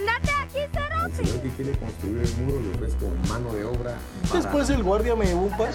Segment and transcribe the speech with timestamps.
[0.00, 1.16] Andate aquí, El Cerote.
[1.16, 4.38] señor que quiere construir el muro le ofrezco mano de obra barata.
[4.38, 5.68] Después el guardia me llevó un par.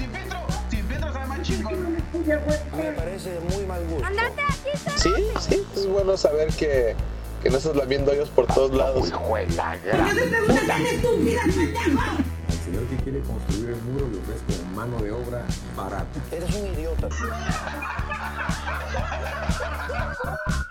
[4.04, 5.00] Andate aquí, Cerote.
[5.00, 6.96] Sí, sí, es bueno saber que,
[7.44, 9.12] que no estás lamiendo hoyos por todos lados.
[9.12, 9.40] Al
[12.64, 15.46] señor que quiere construir el muro le ofrezco mano de obra
[15.76, 16.20] barata.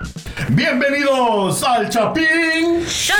[0.51, 3.15] Bienvenidos al Chapín Show.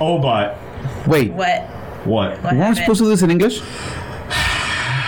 [0.00, 0.58] Oh, but
[1.06, 1.62] Wait, What?
[2.04, 2.42] what?
[2.42, 3.60] What weren't we supposed to do this in English?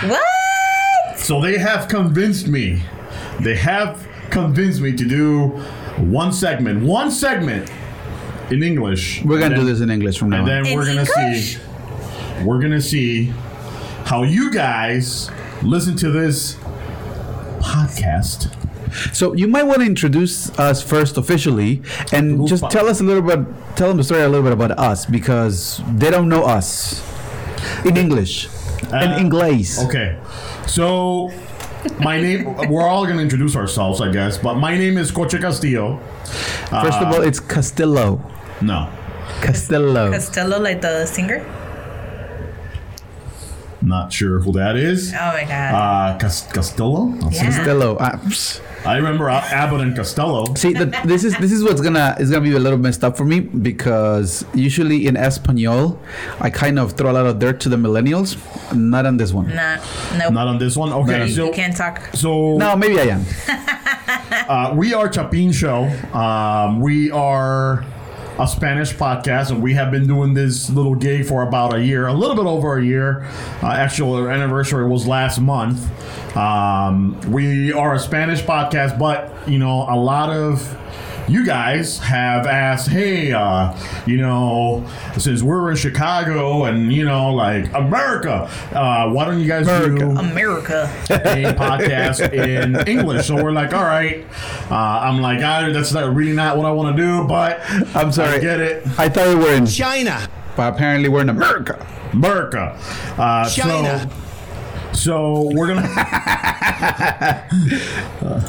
[0.03, 1.19] What?
[1.19, 2.81] So they have convinced me.
[3.41, 5.47] They have convinced me to do
[5.97, 7.69] one segment, one segment
[8.49, 9.23] in English.
[9.25, 10.49] We're gonna And do this in English from now and on.
[10.63, 11.57] then In we're gonna English?
[11.57, 11.61] see.
[12.43, 13.33] We're gonna see
[14.05, 15.29] how you guys
[15.63, 16.55] listen to this
[17.59, 18.51] podcast.
[19.13, 21.81] So you might want to introduce us first officially,
[22.13, 23.39] and Who's just tell us a little bit,
[23.75, 27.01] tell them the story a little bit about us because they don't know us
[27.83, 28.47] in English,
[28.89, 29.79] in Uh, English.
[29.79, 30.17] Okay,
[30.67, 31.31] so
[31.99, 32.45] my name.
[32.69, 34.37] we're all gonna introduce ourselves, I guess.
[34.37, 35.99] But my name is Coche Castillo.
[36.69, 38.21] First of all, it's Castillo.
[38.61, 38.87] No,
[39.41, 40.11] Castillo.
[40.11, 41.43] Costello, like the singer?
[43.81, 45.13] not sure who that is.
[45.13, 45.69] Oh my god.
[45.75, 47.13] Uh, Cas- Castillo.
[47.29, 47.43] Yeah.
[47.43, 47.97] Castillo.
[47.99, 48.61] Ah, psst.
[48.85, 50.53] I remember Al- Abbott and Costello.
[50.55, 53.17] See, the, this is this is what's gonna is gonna be a little messed up
[53.17, 55.99] for me because usually in Espanol,
[56.39, 58.37] I kind of throw a lot of dirt to the millennials.
[58.75, 59.53] Not on this one.
[59.55, 59.77] nah,
[60.17, 60.33] nope.
[60.33, 60.91] Not on this one.
[60.93, 62.01] Okay, you so can't talk.
[62.13, 63.25] so No, maybe I am.
[64.49, 65.85] uh, we are Chapin Show.
[66.13, 67.85] Um, we are
[68.37, 72.07] a Spanish podcast, and we have been doing this little gig for about a year,
[72.07, 73.25] a little bit over a year.
[73.63, 75.87] Uh, actual anniversary was last month.
[76.35, 80.61] Um, we are a Spanish podcast, but you know, a lot of
[81.27, 84.85] you guys have asked, hey, uh, you know,
[85.17, 90.11] since we're in Chicago and you know, like America, uh, why don't you guys do
[90.11, 90.83] America.
[91.09, 93.27] a podcast in English.
[93.27, 94.25] So we're like, all right.
[94.69, 97.59] Uh, I'm like, ah, that's not really not what I want to do, but
[97.95, 98.35] I'm sorry.
[98.35, 98.87] I get it.
[98.99, 100.27] I thought we were in, China.
[100.55, 101.85] but apparently we're in America.
[102.13, 102.77] America.
[103.17, 103.99] Uh, China.
[103.99, 104.24] So,
[104.95, 105.87] so we're gonna.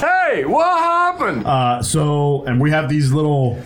[0.00, 1.46] Hey, what happened?
[1.46, 3.58] Uh, so and we have these little,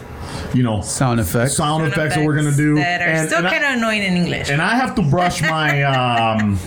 [0.54, 1.56] you know, Sound effects.
[1.56, 4.02] sound effects that we're gonna do, That are and, still and I- kind of annoying
[4.02, 4.50] in English.
[4.50, 5.82] and I have to brush my
[6.38, 6.58] um,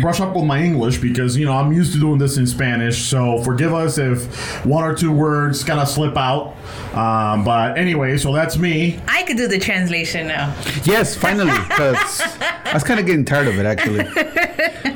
[0.00, 3.04] brush up with my English because you know I'm used to doing this in Spanish.
[3.04, 6.54] So forgive us if one or two words kind of slip out.
[6.94, 9.00] Um, but anyway, so that's me.
[9.08, 10.54] I could do the translation now.
[10.84, 12.20] Yes, finally, because
[12.64, 14.04] I was kind of getting tired of it actually.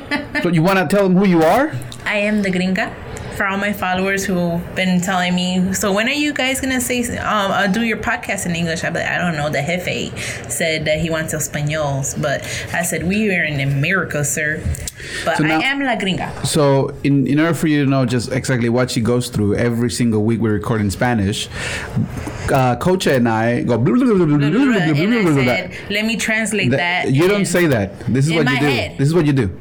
[0.43, 1.71] so you want to tell them who you are?
[2.05, 2.93] I am the gringa.
[3.37, 7.01] For all my followers who've been telling me, so when are you guys gonna say,
[7.17, 8.83] um, uh, do your podcast in English?
[8.83, 9.49] I'm like, I don't know.
[9.49, 12.43] The jefe said that he wants españols, but
[12.73, 14.61] I said we are in America, sir.
[15.25, 16.45] But So now- I am la gringa.
[16.45, 19.89] So, in, in order for you to know just exactly what she goes through every
[19.89, 21.47] single week we record in Spanish,
[22.53, 23.81] uh, Coche and I go.
[23.81, 27.11] I said, let me translate That- that.
[27.13, 27.99] you don't say that.
[28.07, 28.65] This is what you do.
[28.65, 28.97] head.
[28.99, 29.57] This is what you do.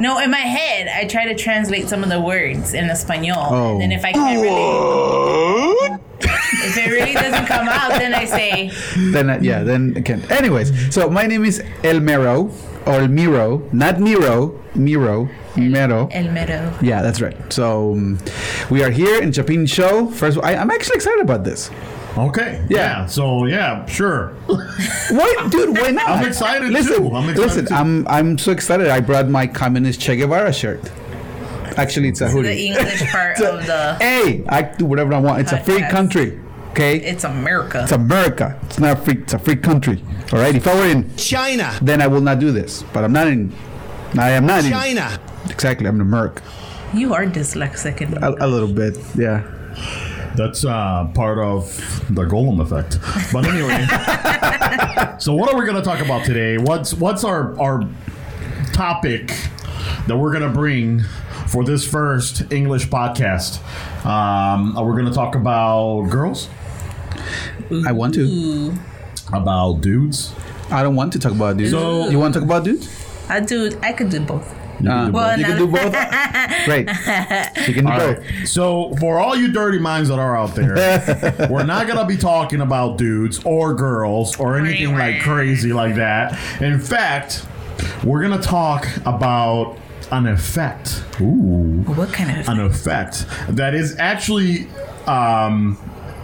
[0.00, 3.46] No, in my head, I try to translate some of the words in Espanol.
[3.50, 3.72] Oh.
[3.72, 8.70] And then if I can't really, if it really doesn't come out, then I say,
[9.12, 10.22] Then uh, yeah, then I can.
[10.30, 12.50] Anyways, so my name is El Mero
[12.86, 16.08] or Miro, not Miro, Miro, Mero.
[16.12, 16.72] El Mero.
[16.80, 17.36] Yeah, that's right.
[17.52, 18.18] So um,
[18.70, 20.06] we are here in Chapin Show.
[20.08, 21.70] First, I, I'm actually excited about this.
[22.18, 22.64] Okay.
[22.68, 23.06] Yeah.
[23.06, 24.30] So yeah, sure.
[25.10, 25.78] Why, dude?
[25.78, 26.08] Why not?
[26.10, 27.14] I'm excited listen, too.
[27.14, 27.66] I'm excited listen.
[27.66, 27.74] too.
[27.74, 28.88] I'm I'm so excited.
[28.88, 30.80] I brought my communist Che Guevara shirt.
[31.76, 32.48] Actually, it's a hoodie.
[32.48, 32.66] The.
[32.66, 35.40] English part of the, Hey, I do whatever I want.
[35.42, 35.90] It's a free Podcast.
[35.90, 36.40] country.
[36.70, 37.82] Okay, it's America.
[37.84, 38.58] it's America.
[38.64, 39.14] It's not a free.
[39.22, 40.02] It's a free country.
[40.32, 40.54] All right.
[40.54, 41.72] If I were in, China.
[41.82, 42.82] then I will not do this.
[42.92, 43.52] But I'm not in.
[44.18, 44.70] I am not in.
[44.72, 45.20] China.
[45.50, 45.86] Exactly.
[45.86, 46.42] I'm in America.
[46.94, 48.00] you are dyslexic.
[48.00, 48.98] In A, a little bit.
[49.16, 49.42] Yeah.
[50.36, 51.64] That's uh, part of
[52.14, 52.98] the Golem effect.
[53.32, 53.86] But anyway,
[55.18, 56.58] so what are we going to talk about today?
[56.58, 57.82] What's what's our our
[58.72, 59.28] topic
[60.06, 61.00] that we're going to bring
[61.48, 63.58] for this first English podcast?
[64.06, 66.48] Um, we're going to talk about girls,
[67.86, 68.72] I want to.
[69.32, 70.32] about dudes.
[70.70, 71.70] I don't want to talk about dudes.
[71.72, 72.88] So- you want to talk about dudes?
[73.28, 73.78] I do.
[73.82, 74.54] I could do both.
[74.86, 75.92] Uh, Well, you can do both.
[76.64, 76.88] Great.
[77.66, 78.18] You can do All both.
[78.18, 78.46] right.
[78.48, 82.60] So for all you dirty minds that are out there, we're not gonna be talking
[82.60, 86.38] about dudes or girls or anything like crazy like that.
[86.62, 87.44] In fact,
[88.04, 89.76] we're gonna talk about
[90.10, 91.04] an effect.
[91.20, 91.82] Ooh.
[91.86, 92.48] What kind of?
[92.48, 94.68] An effect that is actually
[95.06, 95.76] um,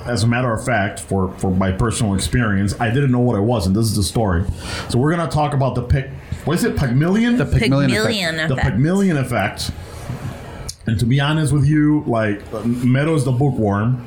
[0.06, 3.42] as a matter of fact, for for my personal experience, I didn't know what it
[3.42, 4.44] was, and this is the story.
[4.90, 6.10] So we're gonna talk about the pic.
[6.44, 6.76] What is it?
[6.76, 7.36] Pygmalion.
[7.38, 8.06] The Pygmalion effect.
[8.06, 8.56] Pygmalion the.
[8.56, 9.70] Pygmalion effect.
[10.86, 14.06] And to be honest with you, like uh, Meadows the bookworm.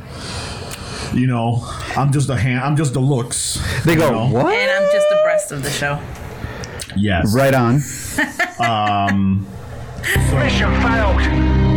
[1.13, 1.62] You know,
[1.95, 2.60] I'm just a hand.
[2.63, 3.60] I'm just the looks.
[3.86, 4.34] They go, know?
[4.34, 4.54] what?
[4.54, 6.00] And I'm just the breast of the show.
[6.95, 7.34] Yes.
[7.34, 7.81] Right on.
[8.60, 9.48] Um,
[10.33, 11.18] Mission failed.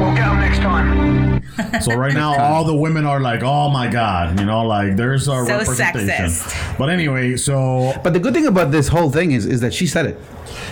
[0.01, 1.40] We'll get 'em next time.
[1.83, 5.23] So right now, all the women are like, "Oh my god," you know, like there's
[5.29, 6.09] a So representation.
[6.09, 6.79] sexist.
[6.79, 9.87] But anyway, so But the good thing about this whole thing is is that she
[9.87, 10.19] said it.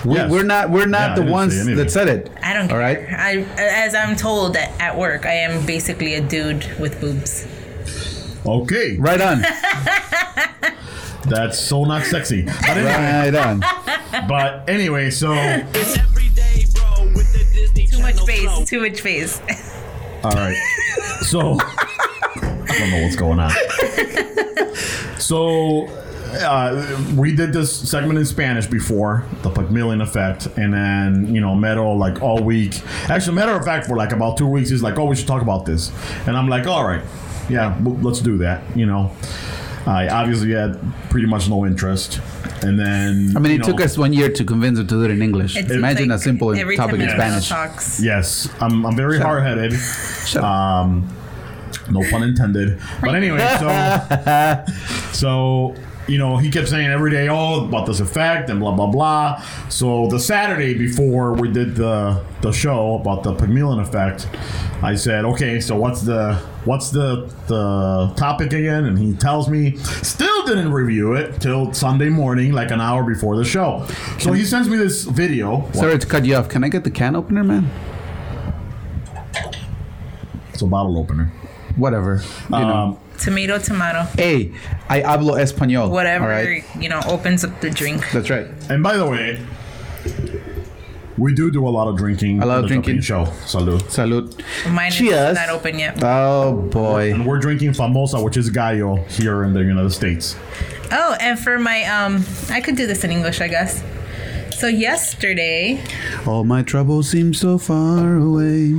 [0.05, 0.31] We, Yes.
[0.31, 2.31] We're not we're Yeah, not the ones that said it.
[2.43, 2.79] I don't All care.
[2.79, 2.99] right.
[3.13, 3.39] I,
[3.87, 7.47] as I'm told at, at work, I am basically a dude with boobs.
[8.47, 9.43] okay, Right on.
[11.29, 12.43] that's so not sexy.
[12.45, 13.61] But anyway, right on.
[14.29, 15.35] but anyway, so
[17.75, 18.69] Too much face.
[18.69, 19.41] Too much face.
[20.25, 20.57] all right,
[21.23, 23.53] so I don't know what's going on.
[25.21, 25.89] So.
[26.31, 31.55] Uh, we did this segment in Spanish before the Pygmalion effect, and then you know
[31.55, 32.83] Meadow like all week.
[33.09, 35.41] Actually, matter of fact, for like about two weeks, he's like, "Oh, we should talk
[35.41, 35.91] about this,"
[36.27, 37.03] and I'm like, "All right,
[37.49, 39.11] yeah, well, let's do that." You know,
[39.87, 40.79] I obviously had
[41.11, 42.21] pretty much no interest,
[42.63, 45.05] and then I mean, you it took us one year to convince her to do
[45.05, 45.57] it in English.
[45.57, 47.49] It's Imagine like a simple every topic time in Emmanuel Spanish.
[47.49, 48.01] Talks.
[48.01, 49.73] Yes, I'm, I'm very hard headed.
[50.27, 50.43] Shut.
[50.43, 51.09] Um,
[51.91, 52.79] no pun intended.
[53.01, 54.65] But anyway, so
[55.13, 55.75] so
[56.07, 59.43] you know he kept saying every day, oh, about this effect and blah blah blah.
[59.69, 64.29] So the Saturday before we did the the show about the Pygmalion effect,
[64.83, 68.85] I said, okay, so what's the what's the the topic again?
[68.85, 73.37] And he tells me, still didn't review it till Sunday morning, like an hour before
[73.37, 73.87] the show.
[74.19, 75.69] So he sends me this video.
[75.73, 76.49] Sorry to cut you off.
[76.49, 77.71] Can I get the can opener, man?
[80.53, 81.33] It's a bottle opener.
[81.77, 82.21] Whatever.
[82.45, 82.77] You know.
[82.77, 84.03] Um, Tomato, tomato.
[84.17, 84.53] Hey,
[84.89, 85.91] I hablo español.
[85.91, 86.63] Whatever, All right.
[86.79, 88.05] you know, opens up the drink.
[88.13, 88.47] That's right.
[88.71, 89.45] And by the way,
[91.19, 92.43] we do do a lot of drinking.
[92.43, 93.03] A lot of the Chapin drinking.
[93.03, 93.25] Show.
[93.45, 93.81] Salud.
[93.83, 94.73] Salud.
[94.73, 95.31] Mine Cheers.
[95.31, 96.03] is not open yet.
[96.03, 97.13] Oh boy.
[97.13, 100.37] And we're drinking Famosa, which is Gallo here in the United States.
[100.91, 103.83] Oh, and for my um, I could do this in English, I guess.
[104.59, 105.81] So yesterday,
[106.27, 108.75] All my troubles seem so far away.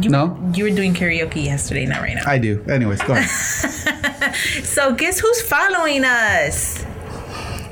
[0.00, 0.38] you, No?
[0.54, 2.22] you were doing karaoke yesterday, not right now.
[2.26, 2.64] I do.
[2.66, 4.34] Anyways, go ahead.
[4.64, 6.82] so guess who's following us?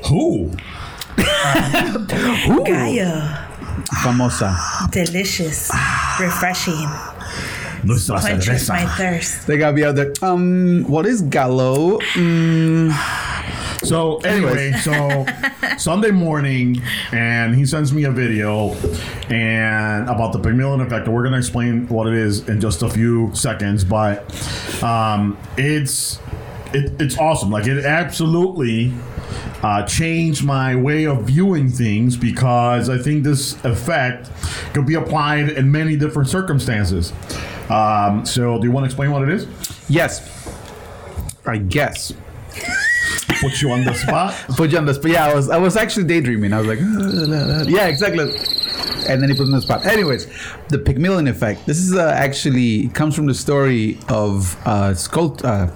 [0.07, 0.51] Who?
[2.65, 3.40] Gallo.
[4.03, 4.55] Famosa.
[4.91, 5.69] Delicious,
[6.19, 6.87] refreshing,
[7.83, 9.47] Nuestra quenches my thirst.
[9.47, 10.13] They gotta be out there.
[10.21, 11.99] Um, what is Gallo?
[12.13, 12.91] Mm,
[13.83, 15.25] So anyway, so
[15.77, 18.73] Sunday morning, and he sends me a video
[19.29, 21.07] and about the Pygmalion effect.
[21.07, 24.23] We're gonna explain what it is in just a few seconds, but
[24.83, 26.19] um, it's
[26.73, 27.49] it, it's awesome.
[27.49, 28.93] Like it absolutely
[29.63, 34.29] uh, changed my way of viewing things because I think this effect
[34.73, 37.13] could be applied in many different circumstances.
[37.69, 39.47] Um, so, do you want to explain what it is?
[39.89, 40.37] yes.
[41.45, 42.13] I guess.
[43.41, 44.33] Put you on the spot.
[44.49, 45.11] Put you on the spot.
[45.11, 46.53] Yeah, I was I was actually daydreaming.
[46.53, 46.79] I was like,
[47.67, 48.23] yeah, exactly.
[49.07, 49.85] And then he put me on the spot.
[49.85, 50.27] Anyways,
[50.69, 51.65] the Pygmalion effect.
[51.65, 55.43] This is uh, actually it comes from the story of uh, sculpt.
[55.43, 55.71] Uh,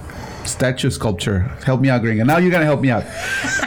[0.46, 3.04] statue sculpture help me out gringa now you're gonna help me out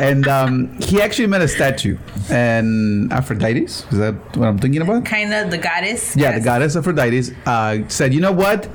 [0.01, 1.97] and um, he actually met a statue
[2.31, 6.15] and aphrodite's is that what i'm thinking about Kind of the goddess.
[6.17, 6.39] yeah, Yes.
[6.41, 8.69] the goddess Aphrodite uh, said, "You know what?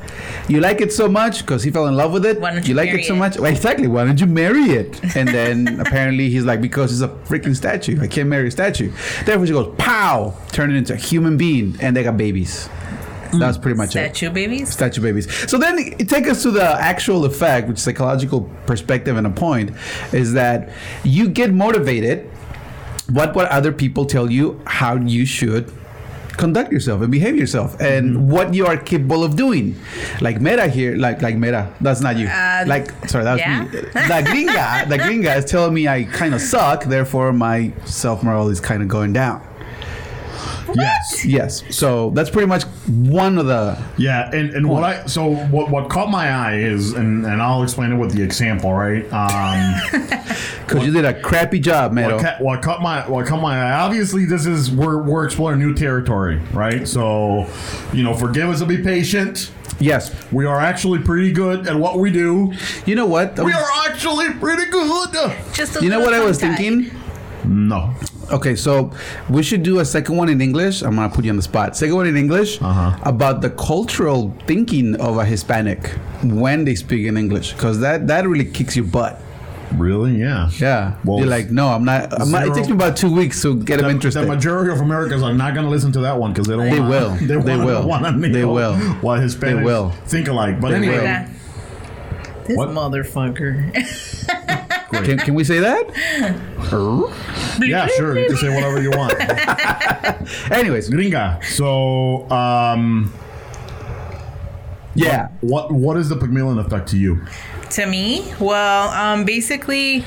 [0.47, 2.39] You like it so much because he fell in love with it.
[2.39, 3.37] Why don't you like marry it so it?" much?
[3.37, 3.87] Well, exactly.
[3.87, 7.99] Why don't you marry it?" And then apparently he's like, "Because it's a freaking statue.
[8.01, 8.91] I can't marry a statue."
[9.25, 12.69] Therefore, she goes, "Pow!" Turn it into a human being, and they got babies.
[13.33, 13.39] Mm.
[13.39, 14.15] That's pretty much it.
[14.15, 14.69] Statue babies.
[14.69, 15.49] Statue babies.
[15.49, 19.71] So then it take us to the actual effect, which psychological perspective and a point,
[20.11, 20.69] is that
[21.03, 22.29] you get motivated.
[23.09, 25.71] What what other people tell you how you should
[26.37, 28.29] conduct yourself and behave yourself and mm-hmm.
[28.29, 29.75] what you are capable of doing.
[30.21, 32.27] Like Meta here, like like Meta, that's not you.
[32.27, 33.63] Uh, like sorry, that was yeah?
[33.63, 33.69] me.
[33.93, 38.49] The gringa, the gringa is telling me I kind of suck, therefore my self morale
[38.49, 39.41] is kind of going down.
[40.75, 41.25] Yes.
[41.25, 45.69] Yes, so that's pretty much one of the Yeah, and, and what I so what
[45.69, 49.03] what caught my eye is and, and I'll explain it with the example, right?
[49.13, 50.01] Um,
[50.65, 52.15] because you did a crappy job, Meadow.
[52.15, 53.79] what, ca- what caught my what caught my eye.
[53.79, 56.87] Obviously, this is we're we're exploring new territory, right?
[56.87, 57.47] So,
[57.93, 59.51] you know, forgive us and be patient.
[59.79, 60.13] Yes.
[60.31, 62.53] We are actually pretty good at what we do.
[62.85, 63.37] You know what?
[63.39, 65.13] We are actually pretty good.
[65.53, 66.57] Just a You know little what I was tongue-tied.
[66.57, 66.97] thinking?
[67.45, 67.93] No.
[68.31, 68.91] Okay, so
[69.29, 70.81] we should do a second one in English.
[70.81, 71.75] I'm gonna put you on the spot.
[71.75, 72.97] Second one in English Uh-huh.
[73.03, 75.89] about the cultural thinking of a Hispanic
[76.23, 79.19] when they speak in English, because that that really kicks your butt.
[79.77, 80.17] Really?
[80.19, 80.49] Yeah.
[80.59, 82.13] Yeah, Well, you're like, no, I'm not.
[82.21, 84.21] I'm not it takes me about two weeks to get them interested.
[84.21, 86.69] the majority of Americans are not going to listen to that one because they don't.
[86.69, 87.09] They wanna, will.
[87.19, 87.87] They, They wanna, will.
[87.87, 88.75] Wanna They will.
[89.01, 89.89] What Hispanics will.
[90.05, 90.61] think alike.
[90.61, 92.43] But They anyway, will.
[92.45, 92.69] This What?
[92.69, 93.73] motherfucker.
[95.01, 95.89] can, can we say that?
[97.61, 98.17] yeah, sure.
[98.19, 99.13] You can say whatever you want.
[100.51, 101.43] Anyways, Gringa.
[101.43, 103.13] So, um,
[104.95, 105.29] yeah.
[105.41, 107.25] what what is the Pygmalion effect to you?
[107.73, 110.05] to me well um basically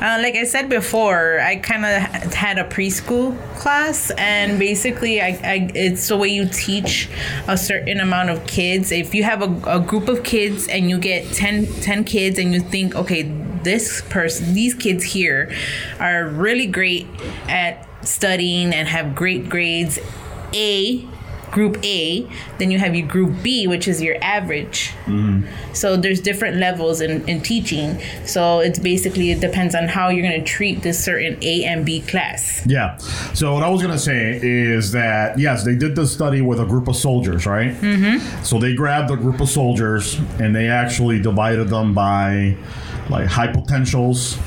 [0.00, 5.28] uh, like i said before i kind of had a preschool class and basically I,
[5.42, 7.08] I it's the way you teach
[7.48, 10.98] a certain amount of kids if you have a, a group of kids and you
[10.98, 13.24] get 10, 10 kids and you think okay
[13.64, 15.54] this person these kids here
[15.98, 17.06] are really great
[17.48, 19.98] at studying and have great grades.
[20.54, 21.06] A
[21.52, 22.28] group A,
[22.58, 24.92] then you have your group B, which is your average.
[25.72, 28.00] So there's different levels in, in teaching.
[28.24, 31.86] So it's basically it depends on how you're going to treat this certain A and
[31.86, 32.66] B class.
[32.66, 32.96] Yeah.
[33.34, 36.64] So what I was gonna say is that yes, they did the study with a
[36.64, 37.72] group of soldiers, right?
[37.72, 38.42] Mm-hmm.
[38.42, 42.56] So they grabbed a group of soldiers and they actually divided them by
[43.10, 44.38] like high potentials,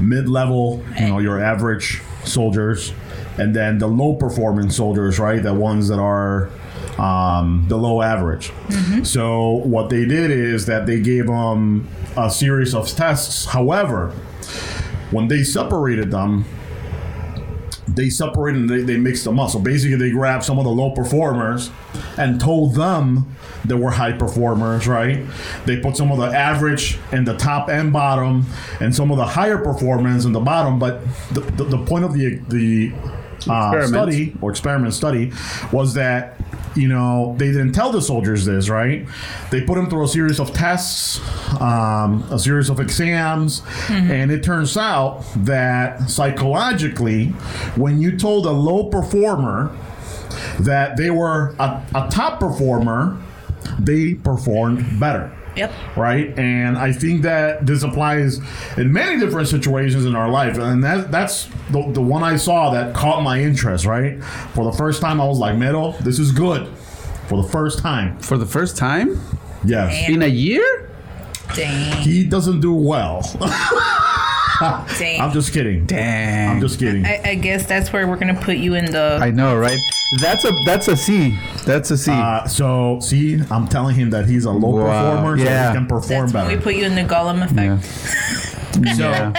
[0.00, 2.92] mid-level, you know, your average soldiers,
[3.38, 5.42] and then the low performing soldiers, right?
[5.42, 6.50] The ones that are
[6.98, 8.52] um, the low average.
[9.04, 13.46] So what they did is that they gave them a series of tests.
[13.46, 14.10] However,
[15.10, 16.44] when they separated them,
[17.86, 19.50] they separated and they, they mixed them up.
[19.50, 21.70] So basically, they grabbed some of the low performers
[22.16, 25.24] and told them they were high performers, right?
[25.64, 28.46] They put some of the average in the top and bottom,
[28.80, 30.78] and some of the higher performers in the bottom.
[30.78, 31.02] But
[31.32, 32.92] the, the, the point of the the
[33.48, 33.88] uh, Experiment.
[33.88, 35.32] study or experiment study
[35.72, 36.36] was that
[36.74, 39.06] you know they didn't tell the soldiers this right?
[39.50, 41.20] They put them through a series of tests
[41.60, 47.26] um, a series of exams and it turns out that psychologically
[47.76, 49.76] when you told a low performer
[50.60, 53.16] that they were a, a top performer
[53.78, 55.96] they performed better Yep.
[55.96, 56.38] right?
[56.38, 58.40] And I think that this applies
[58.76, 62.70] in many different situations in our life, and that that's the, the one I saw
[62.70, 64.22] that caught my interest, right?
[64.54, 66.68] For the first time, I was like, "Metal, this is good."
[67.28, 69.20] For the first time, For the first time
[69.64, 70.90] yes, in a year?
[71.54, 72.02] Dang.
[72.02, 73.22] he doesn't do well.
[74.60, 75.20] Dang.
[75.20, 75.86] I'm just kidding.
[75.86, 76.52] Damn.
[76.56, 77.04] I'm just kidding.
[77.06, 79.18] I, I guess that's where we're going to put you in the.
[79.20, 79.78] I know, right?
[80.20, 81.38] That's a that's a C.
[81.66, 82.10] That's a C.
[82.12, 85.10] Uh, so see, I'm telling him that he's a low Wow.
[85.16, 85.68] performer, so Yeah.
[85.70, 88.44] he can perform that's when we put you in the Golem effect.
[88.96, 89.32] So,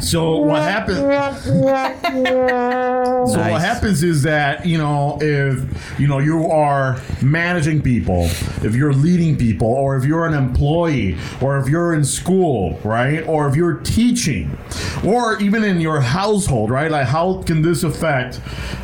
[0.00, 0.98] so what happens?
[1.46, 3.62] So what Nice.
[3.62, 8.24] happens is that you know if you know you are managing people,
[8.62, 13.26] if you're leading people, or if you're an employee, or if you're in school, right,
[13.26, 14.56] or if you're teaching,
[15.04, 16.90] or even in your household, right?
[16.90, 18.40] Like how can this effect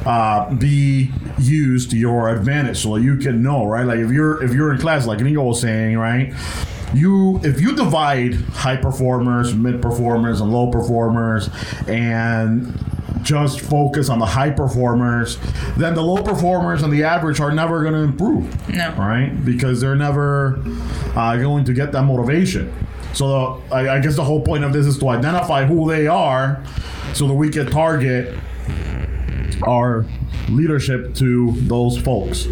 [0.06, 3.84] uh, be used to your advantage so you can know, right?
[3.86, 6.32] Like if you're if you're in class, like Nico was saying, right?
[6.94, 11.48] You if you divide high performers, mid performers, and low performers,
[11.86, 12.78] and
[13.22, 15.38] just focus on the high performers,
[15.76, 18.68] then the low performers and the average are never going to improve.
[18.68, 18.92] No.
[18.94, 19.30] Right?
[19.44, 20.60] Because they're never
[21.14, 22.72] uh, going to get that motivation.
[23.14, 26.64] So I, I guess the whole point of this is to identify who they are
[27.14, 28.36] so that we can target
[29.66, 30.06] our
[30.48, 32.46] leadership to those folks.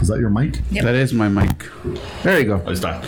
[0.00, 0.60] Is that your mic?
[0.70, 0.84] Yep.
[0.84, 1.66] That is my mic.
[2.22, 2.62] There you go.
[2.66, 3.06] It's that.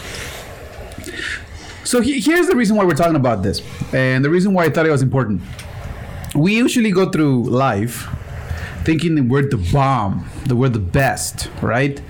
[1.91, 4.71] So he, here's the reason why we're talking about this, and the reason why I
[4.71, 5.43] thought it was important.
[6.37, 8.09] We usually go through life
[8.85, 12.01] thinking we're the bomb, that we're the best, right?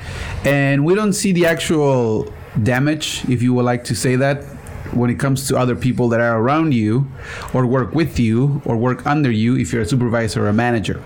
[0.44, 2.30] And we don't see the actual
[2.62, 4.44] damage, if you would like to say that,
[4.92, 7.10] when it comes to other people that are around you,
[7.54, 11.02] or work with you, or work under you, if you're a supervisor or a manager.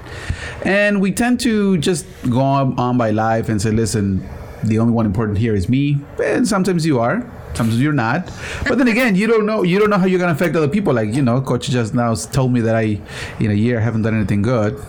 [0.64, 4.28] And we tend to just go on, on by life and say, listen,
[4.64, 6.00] the only one important here is me.
[6.20, 8.30] And sometimes you are, sometimes you're not.
[8.66, 10.92] But then again, you don't know you don't know how you're gonna affect other people.
[10.92, 13.00] Like, you know, Coche just now told me that I
[13.40, 14.80] in a year haven't done anything good.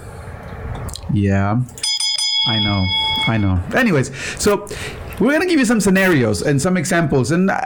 [1.14, 1.62] Yeah.
[2.48, 2.86] I know.
[3.28, 3.62] I know.
[3.76, 4.68] Anyways, so
[5.20, 7.62] we're gonna give you some scenarios and some examples, and uh,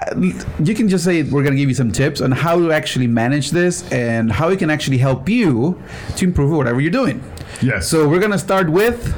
[0.63, 3.51] you can just say we're gonna give you some tips on how to actually manage
[3.51, 5.81] this and how it can actually help you
[6.15, 7.21] to improve whatever you're doing.
[7.61, 7.89] Yes.
[7.89, 9.13] So we're gonna start with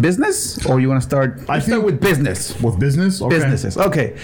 [0.00, 1.40] business, or you want to start?
[1.48, 2.58] I start with business.
[2.60, 3.20] With business?
[3.20, 3.34] Okay.
[3.34, 3.76] Businesses.
[3.76, 4.16] Okay.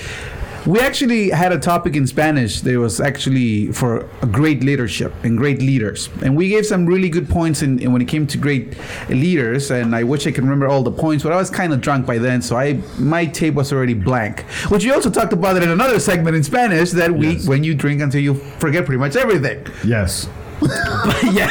[0.66, 5.59] We actually had a topic in Spanish that was actually for great leadership and great
[5.61, 8.75] leaders, and we gave some really good points in, in when it came to great
[9.11, 9.71] leaders.
[9.71, 12.06] And I wish I could remember all the points, but I was kind of drunk
[12.06, 14.40] by then, so I my tape was already blank.
[14.71, 17.47] Which we also talked about it in another segment in Spanish that we Yes.
[17.47, 19.66] when you drink until you forget pretty much everything.
[19.85, 20.28] Yes.
[21.32, 21.49] yeah,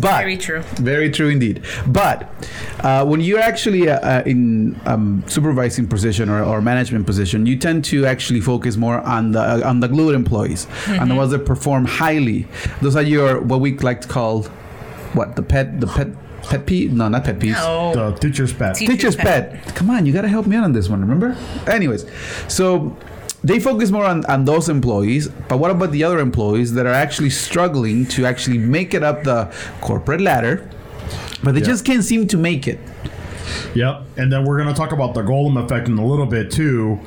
[0.00, 0.60] but Very true.
[0.76, 1.62] Very true indeed.
[1.86, 2.28] But
[2.80, 7.56] uh, when you're actually uh, uh, in um, supervising position or, or management position, you
[7.56, 11.30] tend to actually focus more on the uh, on the glued employees and the ones
[11.32, 12.46] that perform highly.
[12.80, 14.44] Those are your what we like to call
[15.12, 16.08] what the pet the pet
[16.42, 16.92] pet peeve.
[16.92, 17.56] No, not pet peeves.
[17.58, 18.76] Oh, The teacher's pet.
[18.76, 19.74] Te- Teacher's Teacher's pet.
[19.74, 21.00] Come on, you gotta help me out on this one.
[21.00, 21.36] Remember?
[21.66, 22.06] Anyways,
[22.48, 22.96] so
[23.46, 26.92] they focus more on, on those employees, but what about the other employees that are
[27.04, 30.68] actually struggling to actually make it up the corporate ladder,
[31.42, 31.66] but they Yeah.
[31.66, 32.80] just can't seem to make it?
[33.74, 34.02] Yep.
[34.16, 36.98] And then we're going to talk about the Golem effect in a little bit too,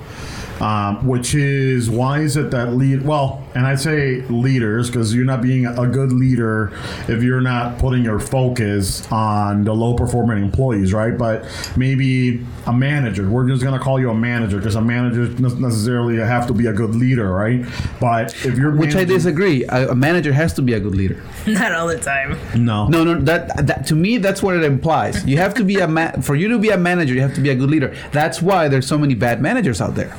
[0.60, 3.04] um, which is why is it that lead?
[3.04, 6.72] Well, and I say leaders because you're not being a good leader
[7.08, 11.18] if you're not putting your focus on the low performing employees, right?
[11.18, 13.30] But maybe a manager.
[13.30, 16.54] We're just going to call you a manager because a manager doesn't necessarily have to
[16.54, 17.66] be a good leader, right?
[18.00, 19.64] But if you're Which I disagree.
[19.70, 21.22] A, a manager has to be a good leader.
[21.48, 22.38] not all the time.
[22.56, 25.26] no, No, no, that, that to me that's what it implies.
[25.26, 27.42] You have to be a ma- for you to be a manager, you have to
[27.42, 27.96] be a good leader.
[28.12, 30.16] That's why there's so many bad managers out there.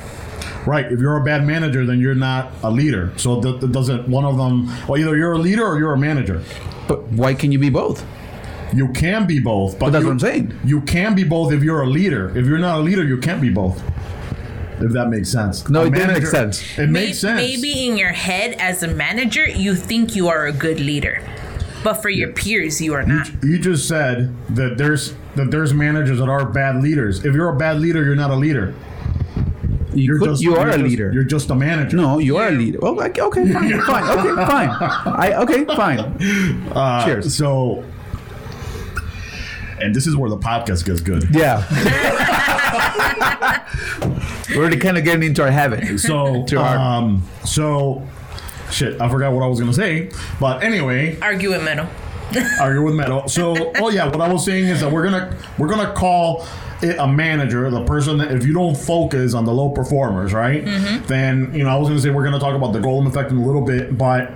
[0.65, 0.91] Right.
[0.91, 3.11] If you're a bad manager, then you're not a leader.
[3.17, 4.67] So that, that doesn't one of them.
[4.87, 6.43] Well, either you're a leader or you're a manager.
[6.87, 8.05] But why can you be both?
[8.73, 9.73] You can be both.
[9.79, 10.59] But, But that's you- what I'm saying.
[10.63, 12.35] You can be both if you're a leader.
[12.37, 13.81] If you're not a leader, you can't be both.
[14.79, 15.67] If that makes sense.
[15.69, 16.77] No, A it didn't make sense.
[16.79, 17.37] It makes sense.
[17.39, 21.21] Maybe in your head, as a manager, you think you are a good leader,
[21.83, 23.29] but for your peers, you are not.
[23.43, 27.23] You just said that there's that there's managers that are bad leaders.
[27.23, 28.73] If you're a bad leader, you're not a leader.
[29.93, 31.11] You, You're could- just you are you're a just- leader.
[31.13, 31.97] You're just a manager.
[31.97, 32.79] No, you are a leader.
[32.81, 34.69] Well, like, okay, fine, fine, okay, fine.
[35.05, 35.99] I okay, fine.
[36.71, 37.35] Uh, Cheers.
[37.35, 37.83] So,
[39.79, 41.27] and this is where the podcast gets good.
[41.35, 41.65] Yeah.
[44.51, 45.99] We're already kind of getting into our habit.
[45.99, 46.77] So, Too hard.
[46.79, 48.05] um, so,
[48.69, 50.11] shit, I forgot what I was gonna say.
[50.39, 51.87] But anyway, Argue with metal.
[52.59, 53.27] argue with metal.
[53.27, 56.45] So, oh yeah, what I was saying is that we're gonna we're gonna call
[56.83, 60.63] it a manager, the person that if you don't focus on the low performers, right?
[61.07, 63.37] Then you know I was gonna say we're gonna talk about the golem effect in
[63.37, 64.31] a little bit, but.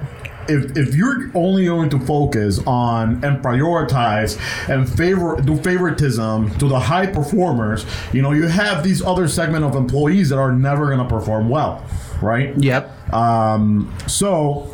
[0.47, 4.37] If, if you're only going to focus on and prioritize
[4.69, 9.65] and favor do favoritism to the high performers, you know you have these other segment
[9.65, 11.83] of employees that are never going to perform well,
[12.21, 12.55] right?
[12.59, 13.11] Yep.
[13.11, 14.71] Um, so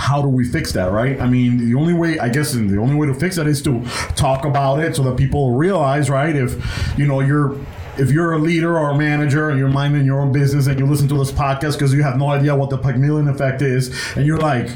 [0.00, 1.20] how do we fix that, right?
[1.20, 3.82] I mean, the only way, I guess, the only way to fix that is to
[4.16, 6.34] talk about it so that people realize, right?
[6.34, 7.54] If you know you're
[7.98, 10.86] if you're a leader or a manager and you're minding your own business and you
[10.86, 14.26] listen to this podcast because you have no idea what the Pygmalion effect is, and
[14.26, 14.70] you're like,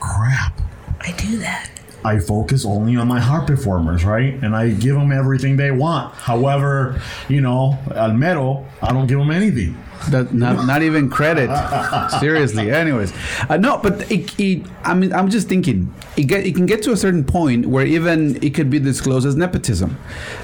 [0.00, 0.60] crap.
[1.00, 1.70] I do that.
[2.04, 4.34] I focus only on my hard performers, right?
[4.42, 6.14] And I give them everything they want.
[6.14, 9.76] However, you know, El Mero, I don't give them anything.
[10.10, 11.50] That, not, not even credit.
[12.20, 12.70] Seriously.
[12.72, 13.12] Anyways,
[13.48, 16.82] uh, no, but it, it, I mean, I'm just thinking it get it can get
[16.84, 19.98] to a certain point where even it could be disclosed as nepotism.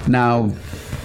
[0.06, 0.52] Now,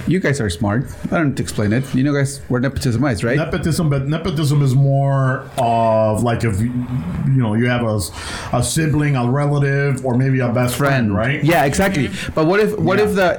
[0.09, 0.85] you guys are smart.
[1.11, 1.83] I don't explain it.
[1.93, 3.37] You know, guys, where nepotism is, right?
[3.37, 6.71] Nepotism, but nepotism is more of like if you
[7.27, 7.99] you know you have a,
[8.57, 11.43] a sibling, a relative, or maybe a best friend, right?
[11.43, 12.09] Yeah, exactly.
[12.35, 13.05] But what if what Yeah.
[13.05, 13.37] if the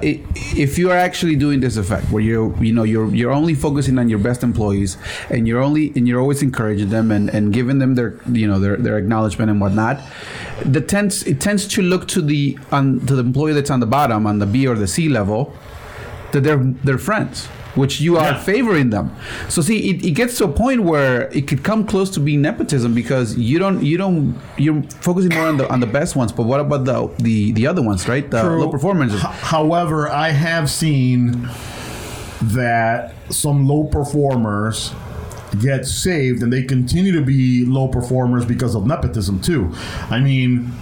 [0.63, 3.99] if you are actually doing this effect where you're you know you're you're only focusing
[3.99, 4.97] on your best employees
[5.29, 8.59] and you're only and you're always encouraging them and, and giving them their you know
[8.61, 10.01] their, their acknowledgement and whatnot,
[10.65, 13.87] the tends it tends to look to the on to the employee that's on the
[13.87, 15.53] bottom on the B or the C level
[16.33, 17.49] that they're they're friends.
[17.77, 18.39] Which you are Yeah.
[18.43, 19.13] favoring them,
[19.49, 22.43] so see, it, it gets to a point where it could come close to being
[22.43, 26.33] nepotism because you don't, you don't, you're focusing more on the on the best ones.
[26.33, 28.29] But what about the the the other ones, right?
[28.29, 28.61] The True.
[28.65, 29.15] low performers.
[29.15, 31.49] H- however, I have seen
[32.43, 34.93] that some low performers
[35.61, 39.73] get saved and they continue to be low performers because of nepotism too.
[40.11, 40.73] I mean,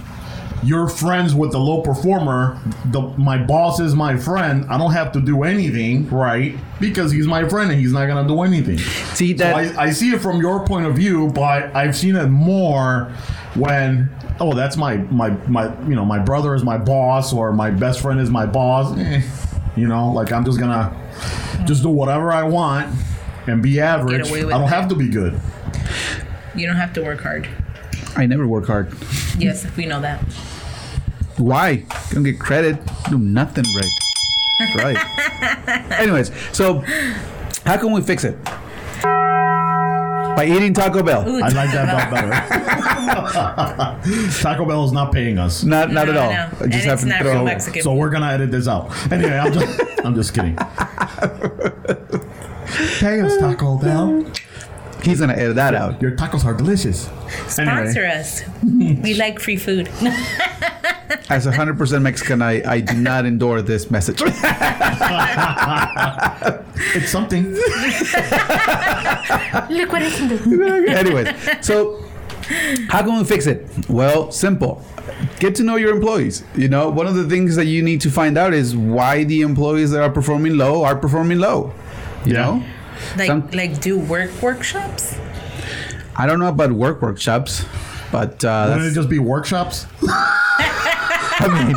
[0.63, 2.59] you're friends with the low performer.
[2.91, 4.65] The my boss is my friend.
[4.69, 6.55] I don't have to do anything, right?
[6.79, 8.77] Because he's my friend and he's not gonna do anything.
[9.15, 12.15] See So that I, I see it from your point of view, but I've seen
[12.15, 13.11] it more
[13.55, 17.69] when oh that's my my my you know my brother is my boss or my
[17.69, 18.97] best friend is my boss.
[18.97, 19.21] Eh,
[19.75, 20.95] you know, like I'm just gonna
[21.65, 22.93] just do whatever I want
[23.47, 24.29] and be average.
[24.29, 24.71] away with I don't it.
[24.73, 25.39] have to be good.
[26.55, 27.47] You don't have to work hard.
[28.15, 28.91] I never work hard.
[29.37, 30.19] Yes, we know that.
[31.37, 31.85] Why?
[32.11, 32.77] Don't get credit.
[33.09, 34.75] Do nothing right.
[34.75, 34.97] right.
[35.99, 36.83] Anyways, so
[37.65, 38.37] how can we fix it?
[40.35, 41.27] by eating Taco Bell.
[41.27, 42.31] Ooh, I like that Taco better.
[44.41, 45.63] Taco Bell is not paying us.
[45.65, 46.31] Not not No, at all.
[46.31, 46.37] no.
[46.37, 47.33] I And just it's have to throw.
[47.33, 47.81] from Mexican.
[47.81, 48.89] So we're gonna edit this out.
[49.11, 50.55] Anyway, I'm just I'm just kidding.
[52.99, 54.25] Pay us, Taco Bell.
[55.03, 56.01] He's gonna edit that out.
[56.01, 57.09] Your tacos are delicious.
[57.47, 58.43] Sponsor Anyway, us.
[59.03, 59.87] We like free food.
[61.29, 64.21] As a hundred percent Mexican, I, I do not endorse this message.
[66.95, 67.53] it's something.
[69.69, 70.63] Look what I can do.
[70.87, 71.29] Anyways,
[71.65, 72.03] so
[72.89, 73.67] how can we fix it?
[73.89, 74.83] Well, simple.
[75.39, 76.43] Get to know your employees.
[76.55, 79.41] You know, one of the things that you need to find out is why the
[79.41, 81.73] employees that are performing low are performing low.
[82.25, 82.41] You Yeah.
[82.45, 82.63] know,
[83.17, 85.15] Like Some- like do work workshops.
[86.15, 87.65] I don't know about work workshops,
[88.11, 89.85] but uh, Wouldn't it just be workshops?
[90.01, 91.75] I mean,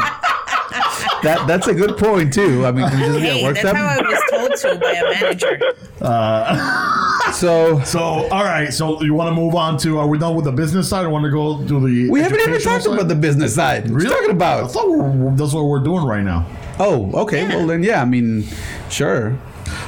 [1.23, 2.67] that that's a good point too.
[2.67, 4.93] I mean, can it just be a Hey, that's how I was told to by
[4.93, 5.59] a manager.
[7.33, 8.73] so So, all right.
[8.73, 9.99] So, you want to move on to?
[9.99, 11.05] Are we done with the business side?
[11.07, 12.11] Or want to go to the?
[12.11, 12.93] we haven't even talked side?
[12.95, 13.89] about the business side.
[13.91, 14.73] What are you talking I about?
[14.73, 16.47] thought we're, that's what we're doing right now.
[16.81, 17.47] Oh, okay.
[17.47, 18.03] Well, then, yeah.
[18.03, 18.45] I mean,
[18.91, 19.39] sure.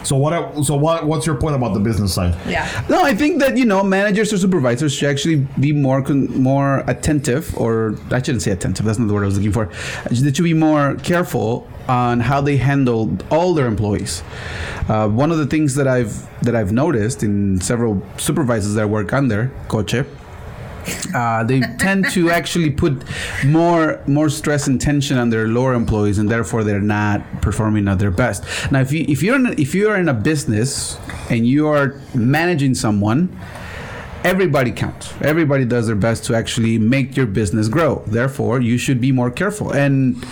[0.05, 0.65] So what?
[0.65, 1.07] So what?
[1.07, 2.35] What's your point about the business side?
[2.49, 2.69] Yeah.
[2.89, 6.85] No, I think that you know managers or supervisors should actually be more con- more
[6.87, 8.87] attentive, or I shouldn't say attentive.
[8.87, 9.71] That's not the word I was looking for.
[10.11, 14.23] They should be more careful on how they handle all their employees.
[14.89, 18.87] Uh, one of the things that I've that I've noticed in several supervisors that I
[18.87, 20.05] work under, Coche,
[21.15, 23.05] uh, they tend to actually put
[23.45, 27.99] more more stress and tension on their lower employees, and therefore they're not performing at
[27.99, 28.45] their best.
[28.71, 30.99] Now, if you if you're in, if you are in a business
[31.31, 33.37] and you are managing someone,
[34.25, 35.13] everybody counts.
[35.21, 38.03] Everybody does their best to actually make your business grow.
[38.07, 39.73] Therefore, you should be more careful.
[39.73, 40.25] And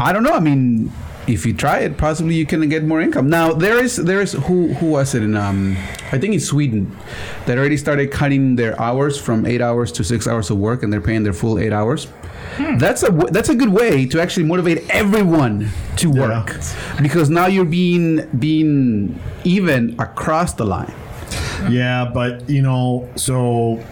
[0.00, 0.32] I don't know.
[0.32, 0.92] I mean,
[1.26, 3.28] if you try it, possibly you can get more income.
[3.28, 5.76] Now there is there is who who was it in um
[6.12, 6.96] I think in Sweden
[7.46, 10.92] that already started cutting their hours from eight hours to six hours of work, and
[10.92, 12.06] they're paying their full eight hours.
[12.78, 16.20] That's a that's a good way to actually motivate everyone to Yeah.
[16.22, 16.56] work
[17.02, 20.94] because now you're being being even across the line.
[21.70, 23.82] Yeah, but you know, so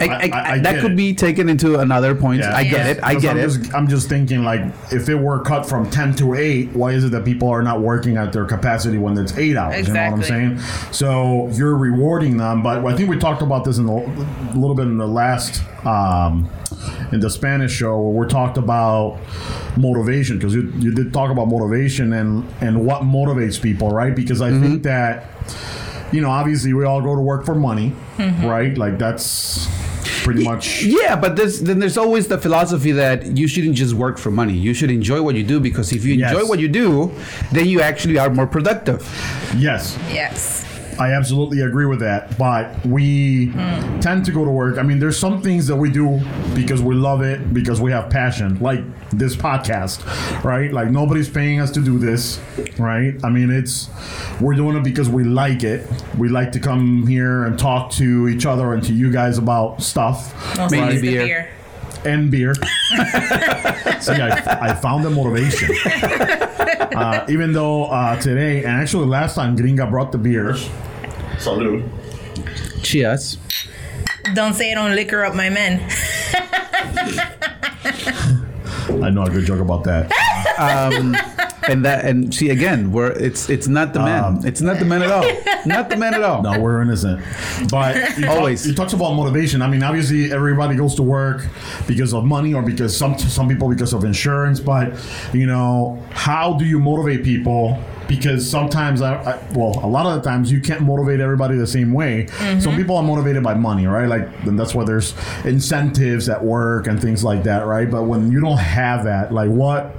[0.00, 0.96] I, I, I- I that could it.
[0.96, 2.40] be taken into another point.
[2.40, 2.54] Yeah.
[2.56, 2.92] I get Yeah.
[2.92, 2.98] it.
[3.02, 3.42] I get I'm it.
[3.42, 4.60] Just, I'm just thinking, like,
[4.92, 7.80] if it were cut from 10 to 8, why is it that people are not
[7.80, 9.86] working at their capacity when it's 8 hours?
[9.88, 10.58] You know what I'm saying?
[10.92, 12.62] So you're rewarding them.
[12.62, 15.62] But I think we talked about this in the, a little bit in the last,
[15.86, 16.48] um,
[17.12, 19.18] in the Spanish show, where we talked about
[19.76, 24.14] motivation, because you, you did talk about motivation and, and what motivates people, right?
[24.14, 25.26] Because I think that,
[26.12, 28.76] you know, obviously we all go to work for money, right?
[28.76, 29.66] Like, that's
[30.24, 30.82] pretty much.
[30.82, 34.54] Yeah, but there's, then there's always the philosophy that you shouldn't just work for money.
[34.54, 37.12] You should enjoy what you do because if you enjoy what you do,
[37.52, 39.02] then you actually are more productive.
[39.56, 39.96] Yes.
[40.10, 40.63] Yes.
[40.98, 42.36] I absolutely agree with that.
[42.38, 43.52] But we
[44.00, 44.78] tend to go to work.
[44.78, 46.20] I mean, there's some things that we do
[46.54, 48.80] because we love it, because we have passion, like
[49.10, 50.02] this podcast,
[50.44, 50.72] right?
[50.72, 52.40] Like nobody's paying us to do this,
[52.78, 53.14] right?
[53.24, 53.88] I mean, it's
[54.40, 55.88] we're doing it because we like it.
[56.18, 59.82] We like to come here and talk to each other and to you guys about
[59.82, 60.34] stuff,
[60.70, 61.24] Mainly it's beer.
[61.26, 61.50] beer.
[62.04, 62.54] and beer.
[64.00, 65.70] See, I, I found the motivation.
[66.92, 70.68] Uh, even though uh, today, and actually last time, Gringa brought the beers.
[71.38, 71.84] Salute.
[72.82, 73.38] Cheers.
[74.34, 75.80] Don't say I don't liquor up my men.
[79.02, 80.10] I know a good joke about that.
[81.68, 84.24] And that and see again, where it's it's not the men.
[84.24, 85.24] Um, it's not the men at all.
[85.66, 86.42] Not the men at all.
[86.44, 87.24] No, we're innocent.
[87.70, 88.62] But you Always.
[88.62, 89.62] Talk, you talked about motivation.
[89.62, 91.46] I mean, obviously, everybody goes to work
[91.86, 94.60] because of money or because some some people because of insurance.
[94.60, 94.94] But
[95.32, 97.78] you know, how do you motivate people?
[98.06, 101.66] Because sometimes, I, I well, a lot of the times you can't motivate everybody the
[101.66, 102.26] same way.
[102.60, 104.06] Some people are motivated by money, right?
[104.06, 105.14] Like, and that's why there's
[105.46, 107.90] incentives at work and things like that, right?
[107.90, 109.96] But when you don't have that, like, what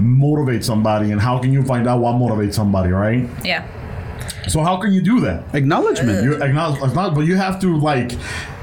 [0.00, 3.28] motivates somebody, and how can you find out what motivates somebody, right?
[3.44, 3.66] Yeah.
[4.48, 5.54] So how can you do that?
[5.54, 6.24] Acknowledgement.
[6.24, 8.12] You acknowledge, acknowledge, but you have to like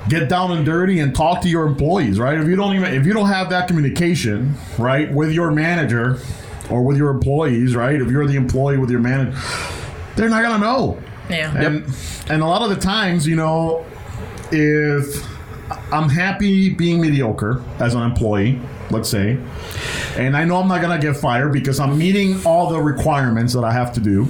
[0.09, 2.37] get down and dirty and talk to your employees, right?
[2.37, 6.19] If you don't even if you don't have that communication, right, with your manager
[6.69, 7.99] or with your employees, right?
[7.99, 9.37] If you're the employee with your manager,
[10.15, 11.01] they're not gonna know.
[11.29, 11.55] Yeah.
[11.55, 11.85] And
[12.29, 13.85] and a lot of the times, you know,
[14.51, 15.25] if
[15.91, 19.37] I'm happy being mediocre as an employee, let's say,
[20.17, 23.63] and I know I'm not gonna get fired because I'm meeting all the requirements that
[23.63, 24.27] I have to do.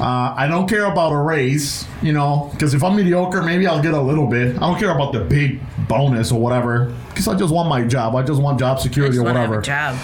[0.00, 3.82] Uh, I don't care about a raise, you know, because if I'm mediocre, maybe I'll
[3.82, 4.56] get a little bit.
[4.56, 8.16] I don't care about the big bonus or whatever, because I just want my job.
[8.16, 9.62] I just want job security or want to have whatever.
[9.62, 9.96] job.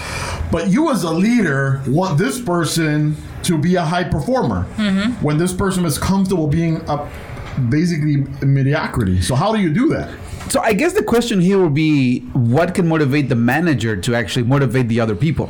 [0.49, 4.65] But you, as a leader, want this person to be a high performer.
[4.77, 5.23] Mm-hmm.
[5.23, 7.09] When this person is comfortable being a,
[7.69, 9.21] basically mediocrity.
[9.21, 10.09] So how do you do that?
[10.51, 14.43] So I guess the question here would be what can motivate the manager to actually
[14.43, 15.49] motivate the other people?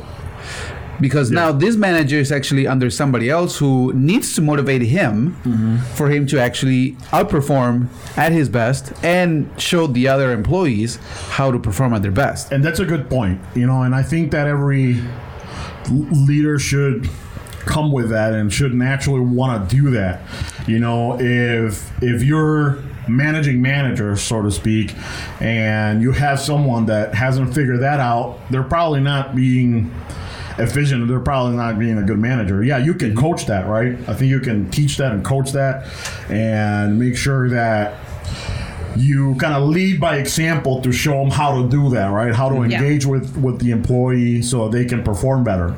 [1.00, 5.78] Because now this manager is actually under somebody else who needs to motivate him mm-hmm.
[5.96, 11.58] for him to actually outperform at his best and show the other employees how to
[11.58, 12.52] perform at their best.
[12.52, 13.82] And that's a good point, you know.
[13.82, 15.02] And I think that every
[15.90, 17.10] leader should
[17.66, 20.22] come with that and should naturally want to do that.
[20.68, 24.94] You know, if if you're managing manager, so to speak,
[25.40, 29.90] and you have someone that hasn't figured that out, they're probably not being
[30.58, 31.08] efficient.
[31.08, 32.62] They're probably not being a good manager.
[32.62, 33.96] Yeah, you can coach that, right?
[34.08, 35.86] I think you can teach that and coach that,
[36.30, 37.94] and make sure that
[38.94, 42.34] you kind of lead by example to show them how to do that, right?
[42.34, 42.78] How to Yeah.
[42.78, 45.72] engage with with the employee so they can perform better.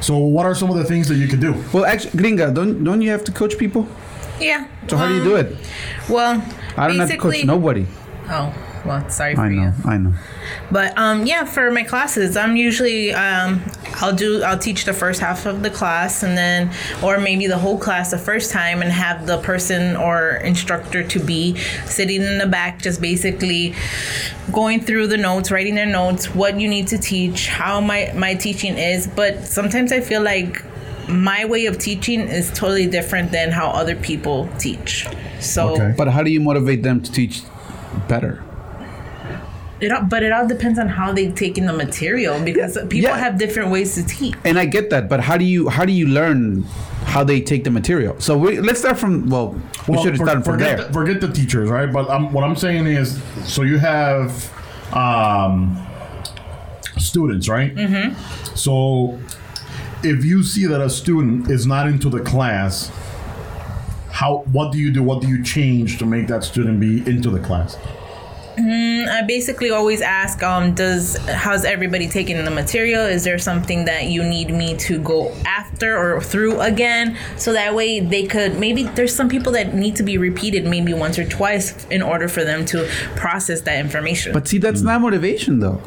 [0.00, 1.54] So, what are some of the things that you can do?
[1.72, 3.86] Well, actually, Gringa, don't don't you have to coach people?
[4.40, 4.68] Yeah.
[4.88, 5.56] So how do you um, do it?
[6.08, 6.42] Well,
[6.76, 7.86] I don't have to coach nobody.
[8.28, 9.60] Oh, well, sorry for I you.
[9.60, 10.14] know, I know.
[10.70, 13.62] But um, yeah, for my classes, I'm usually um,
[13.96, 16.70] I'll do I'll teach the first half of the class, and then
[17.02, 21.18] or maybe the whole class the first time, and have the person or instructor to
[21.20, 23.74] be sitting in the back, just basically
[24.52, 28.34] going through the notes, writing their notes, what you need to teach, how my my
[28.34, 29.06] teaching is.
[29.06, 30.62] But sometimes I feel like
[31.08, 35.06] my way of teaching is totally different than how other people teach.
[35.40, 35.94] So Okay.
[35.96, 37.42] But how do you motivate them to teach
[38.08, 38.42] better?
[39.78, 43.18] it all, but it all depends on how they've taken the material because people Yeah.
[43.18, 44.34] have different ways to teach.
[44.44, 46.64] and I get that, but how do you how do you learn
[47.04, 48.16] how they take the material?
[48.18, 49.54] So we, let's start from well,
[49.86, 50.86] we should have for- started from forget there.
[50.86, 51.92] The, forget the teachers, right?
[51.92, 54.50] But um, what I'm saying is, so you have
[54.94, 55.76] um,
[56.96, 57.74] students, right?
[57.74, 58.14] Mm-hmm.
[58.54, 59.18] So
[60.06, 62.90] if you see that a student is not into the class,
[64.10, 65.02] how what do you do?
[65.02, 67.76] What do you change to make that student be into the class?
[68.58, 73.04] I basically always ask, um, does how's everybody taking the material?
[73.04, 77.18] Is there something that you need me to go after or through again?
[77.36, 80.94] So that way they could maybe there's some people that need to be repeated maybe
[80.94, 84.32] once or twice in order for them to process that information.
[84.32, 85.82] But see, that's not motivation, though.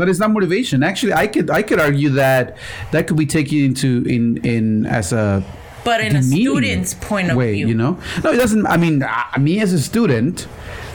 [0.00, 0.82] But it's not motivation.
[0.82, 2.56] Actually, I could I could argue that
[2.92, 5.44] that could be taken into in in as a
[5.84, 7.68] But in a student's point of way, view.
[7.68, 7.98] you know.
[8.24, 8.66] No, it doesn't.
[8.66, 10.48] I mean, uh, me as a student,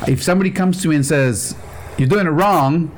[0.08, 1.56] if somebody comes to me and says
[1.98, 2.90] you're doing it wrong,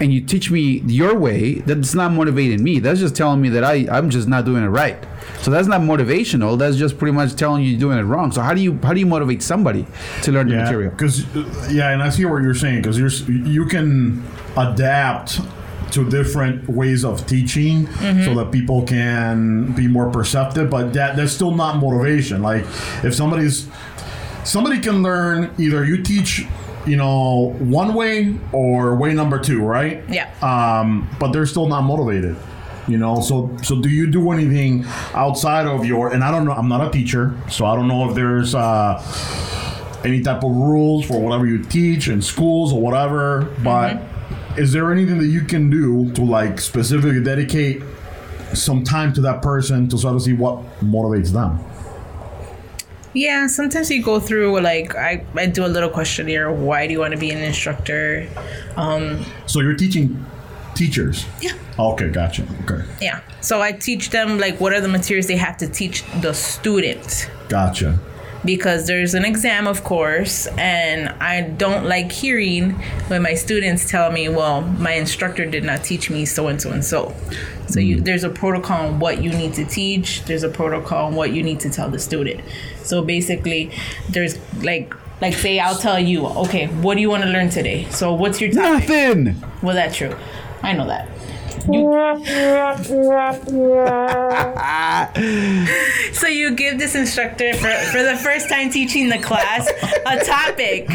[0.00, 2.78] and you teach me your way, that's not motivating me.
[2.78, 4.96] That's just telling me that I I'm just not doing it right.
[5.40, 6.58] So that's not motivational.
[6.58, 8.32] That's just pretty much telling you you're doing it wrong.
[8.32, 9.86] So how do you how do you motivate somebody
[10.22, 10.90] to learn the material?
[10.90, 11.24] because
[11.72, 13.10] yeah, and I see what you're saying because you're
[13.46, 14.24] you can
[14.56, 15.40] adapt
[15.92, 18.24] to different ways of teaching Mm-hmm.
[18.24, 22.42] so that people can be more perceptive, but that that's still not motivation.
[22.42, 22.64] Like
[23.02, 23.68] if somebody's
[24.44, 26.46] somebody can learn either you teach
[26.86, 30.02] you know one way or way number two, right?
[30.08, 30.30] Yeah.
[30.42, 32.36] Um, but they're still not motivated.
[32.86, 36.12] You know, so so do you do anything outside of your?
[36.12, 36.52] And I don't know.
[36.52, 39.02] I'm not a teacher, so I don't know if there's uh,
[40.04, 43.54] any type of rules for whatever you teach in schools or whatever.
[43.62, 44.00] But
[44.56, 47.82] is there anything that you can do to like specifically dedicate
[48.54, 51.58] some time to that person to sort of see what motivates them?
[53.14, 56.52] Yeah, sometimes you go through like I, I do a little questionnaire.
[56.52, 58.28] Why do you want to be an instructor?
[58.76, 60.24] Um, So you're teaching
[60.74, 61.24] teachers.
[61.40, 61.52] Yeah.
[61.78, 62.46] Okay, gotcha.
[62.64, 63.20] Okay, yeah.
[63.40, 67.30] So I teach them like what are the materials they have to teach the student
[67.48, 67.98] gotcha.
[68.44, 72.72] Because there's an exam, of course, and I don't like hearing
[73.08, 76.70] when my students tell me, "Well, my instructor did not teach me so and so
[76.70, 77.14] and so."
[77.68, 78.04] So you, mm.
[78.04, 80.24] there's a protocol on what you need to teach.
[80.24, 82.40] There's a protocol on what you need to tell the student.
[82.82, 83.70] So basically,
[84.08, 87.86] there's like like say I'll tell you, okay, what do you want to learn today?
[87.90, 88.88] So what's your topic?
[88.88, 89.42] Nothing.
[89.62, 90.14] Well, that's true.
[90.62, 91.08] I know that.
[96.12, 99.68] So you give this instructor for, for the first time teaching the class
[100.06, 100.88] a topic.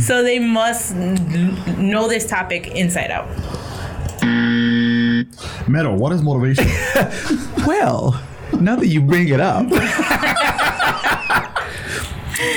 [0.00, 3.28] So they must know this topic inside out.
[5.68, 6.66] Metal, what is motivation?
[7.66, 8.20] Well,
[8.60, 9.66] now that you bring it up,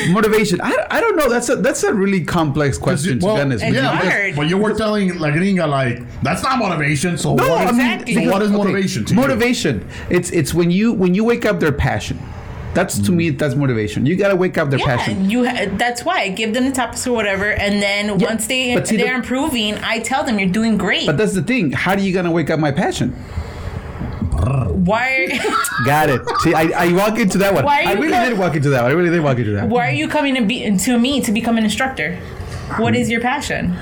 [0.09, 0.59] motivation.
[0.61, 1.29] I, I don't know.
[1.29, 3.63] That's a that's a really complex question to Well, be honest.
[3.63, 4.35] It's yeah, because- hard.
[4.35, 7.17] but you were telling like Gringa like that's not motivation.
[7.17, 8.13] So No, what is, Exactly.
[8.15, 9.19] so what is Okay, motivation to you?
[9.19, 9.87] motivation.
[10.09, 12.19] It's it's when you when you wake up their passion.
[12.73, 13.15] That's to mm.
[13.15, 14.05] me that's motivation.
[14.05, 15.29] You gotta wake up their Yeah, passion.
[15.29, 15.45] you.
[15.47, 18.75] Ha- that's why I give them the topics or whatever, and then Yeah, once they
[18.83, 21.05] see, they're the- improving, I tell them you're doing great.
[21.05, 21.71] But that's the thing.
[21.71, 23.15] How are you gonna wake up my passion?
[24.45, 25.39] Why?
[25.85, 26.21] Got it.
[26.41, 27.65] See, I, I walk into that one.
[27.65, 28.91] Why are I really co- did walk into that one.
[28.91, 29.61] I really did walk into that.
[29.63, 29.69] one.
[29.71, 32.17] Why are you coming to be to me to become an instructor?
[32.77, 33.77] What is your passion?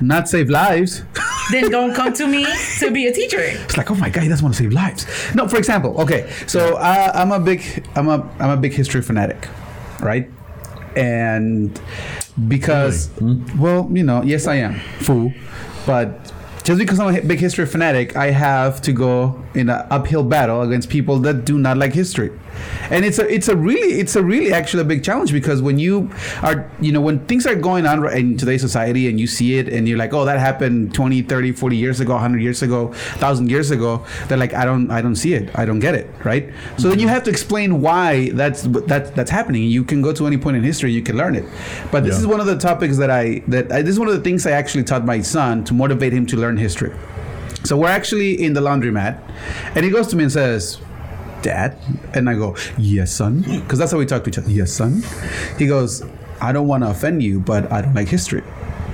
[0.00, 1.02] Not save lives.
[1.50, 2.46] Then don't come to me
[2.80, 3.40] to be a teacher.
[3.40, 5.06] It's like, oh my god, he doesn't want to save lives.
[5.34, 9.02] No, for example, okay, so uh, I'm a big, I'm a, I'm a big history
[9.02, 9.48] fanatic,
[10.00, 10.30] right?
[10.96, 11.78] And
[12.48, 13.10] because,
[13.58, 15.32] well, you know, yes, I am fool,
[15.86, 16.32] but
[16.64, 20.62] just because I'm a big history fanatic, I have to go in an uphill battle
[20.62, 22.32] against people that do not like history.
[22.90, 25.78] And it's a it's a really it's a really actually a big challenge because when
[25.78, 26.10] you
[26.42, 29.68] are you know when things are going on in today's society and you see it
[29.68, 33.50] and you're like oh that happened 20 30 40 years ago 100 years ago 1000
[33.50, 35.50] years ago they're like I don't I don't see it.
[35.58, 36.52] I don't get it right?
[36.78, 39.62] So then you have to explain why that's that that's happening.
[39.64, 41.44] You can go to any point in history you can learn it.
[41.90, 42.20] But this Yeah.
[42.20, 44.46] is one of the topics that I that I, this is one of the things
[44.46, 46.92] I actually taught my son to motivate him to learn history.
[47.64, 49.18] So we're actually in the laundromat,
[49.74, 50.78] and he goes to me and says,
[51.44, 51.76] Dad?
[52.14, 53.42] And I go, Yes, son.
[53.42, 54.50] Because that's how we talk to each other.
[54.50, 55.02] Yes, son.
[55.58, 56.02] He goes,
[56.40, 58.42] I don't want to offend you, but I don't like history.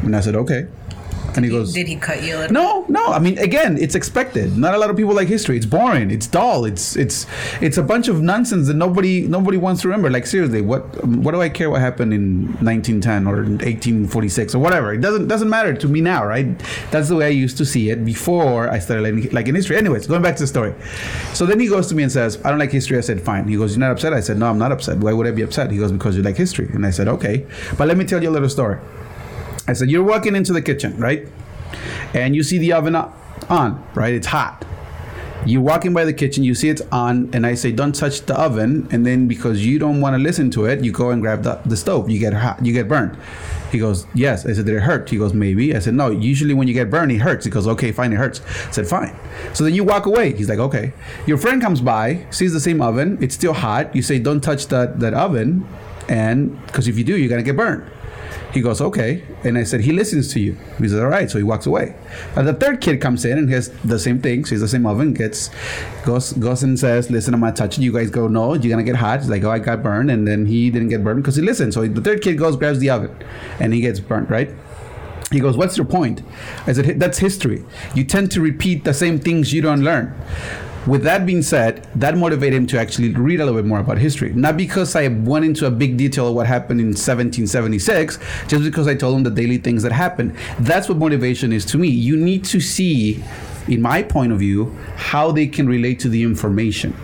[0.03, 0.67] And I said, Okay.
[1.37, 2.53] And he goes, Did he cut you a little?
[2.55, 3.07] no, no.
[3.07, 4.57] I mean, again, it's expected.
[4.57, 5.57] Not a lot of people like history.
[5.57, 6.11] It's boring.
[6.11, 6.65] It's dull.
[6.65, 7.27] It's it's
[7.61, 10.11] it's a bunch of nonsense that nobody nobody wants to remember.
[10.11, 14.93] Like seriously, what what do I care what happened in 1910 or 1846 or whatever?
[14.93, 16.47] It doesn't doesn't matter to me now, right?
[16.91, 19.77] That's the way I used to see it before I started like in history.
[19.77, 20.75] Anyways, going back to the story.
[21.35, 23.49] So then he goes to me and says, "I don't like history." I said, "Fine."
[23.49, 24.99] He goes, "You're not upset?" I said, "No, I'm not upset.
[24.99, 27.47] Why would I be upset?" He goes, "Because you like history." And I said, "Okay,
[27.77, 28.79] but let me tell you a little story."
[29.71, 31.27] I said, You're walking into the kitchen, right?
[32.13, 34.13] And you see the oven on, right?
[34.13, 34.67] It's hot.
[35.47, 38.39] You're walking by the kitchen, you see it's on, and I say, Don't touch the
[38.39, 38.89] oven.
[38.91, 41.61] And then because you don't want to listen to it, you go and grab the,
[41.65, 42.11] the stove.
[42.11, 43.17] You get hot, you get burned.
[43.71, 44.45] He goes, Yes.
[44.45, 45.09] I said, Did it hurt?
[45.09, 45.75] He goes, Maybe.
[45.75, 47.45] I said, No, usually when you get burned, it hurts.
[47.45, 48.41] He goes, Okay, fine, it hurts.
[48.67, 49.17] I said, Fine.
[49.55, 50.35] So then you walk away.
[50.35, 50.93] He's like, Okay.
[51.27, 53.95] Your friend comes by, sees the same oven, it's still hot.
[53.95, 55.67] You say, Don't touch that, that oven.
[56.09, 57.89] And because if you do, you're going to get burned.
[58.53, 59.23] He goes, okay.
[59.45, 60.57] And I said, he listens to you.
[60.79, 61.31] He says, all right.
[61.31, 61.95] So he walks away.
[62.35, 64.45] And the third kid comes in and has the same thing.
[64.45, 65.15] So he's the same oven.
[65.15, 65.51] Gets,
[66.05, 67.85] goes, goes and says, listen, I'm not touching.
[67.85, 69.21] You guys go, no, you're gonna get hot.
[69.21, 70.11] He's like, oh, I got burned.
[70.11, 71.75] And then he didn't get burned because he listened.
[71.75, 73.17] So the third kid goes, grabs the oven,
[73.61, 74.51] and he gets burned, right?
[75.31, 76.23] He goes, What's your point?
[76.67, 77.65] I said, That's history.
[77.95, 80.13] You tend to repeat the same things you don't learn.
[80.87, 83.99] With that being said, that motivated him to actually read a little bit more about
[83.99, 84.33] history.
[84.33, 88.89] Not because I went into a big detail of what happened in 1776, just because
[88.89, 90.35] I told him the daily things that happened.
[90.59, 91.89] That's what motivation is to me.
[91.89, 93.23] You need to see,
[93.69, 96.97] in my point of view, how they can relate to the information.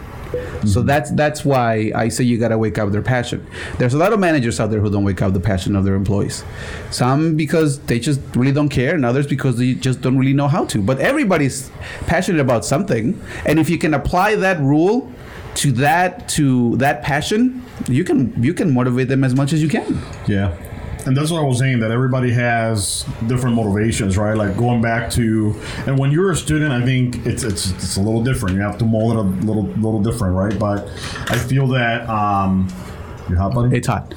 [0.65, 3.47] So that's that's why I say you gotta wake up their passion.
[3.79, 5.95] There's a lot of managers out there who don't wake up the passion of their
[5.95, 6.45] employees.
[6.91, 10.49] Some because they just really don't care, and others because they just don't really know
[10.49, 10.83] how to.
[10.83, 11.71] But everybody's
[12.07, 15.13] passionate about something, and if you can apply that rule
[15.57, 19.69] to that to that passion, you can you can motivate them as much as you
[19.69, 20.01] can.
[20.27, 20.55] Yeah.
[21.07, 24.37] And that's what I was saying that everybody has different motivations, right?
[24.37, 25.55] Like going back to,
[25.87, 28.57] and when you're a student, I think it's it's it's a little different.
[28.57, 30.59] You have to mold it a little little different, right?
[30.59, 30.89] But
[31.31, 32.69] I feel that um,
[33.31, 33.77] you hot, buddy.
[33.77, 34.15] It's hot.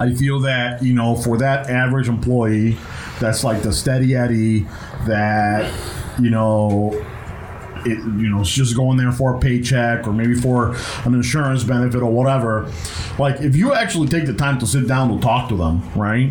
[0.00, 2.76] I feel that you know for that average employee,
[3.20, 4.66] that's like the steady Eddie
[5.06, 5.72] that
[6.20, 7.04] you know.
[7.86, 11.64] It, you know, it's just going there for a paycheck or maybe for an insurance
[11.64, 12.70] benefit or whatever.
[13.18, 16.30] Like, if you actually take the time to sit down to talk to them, right,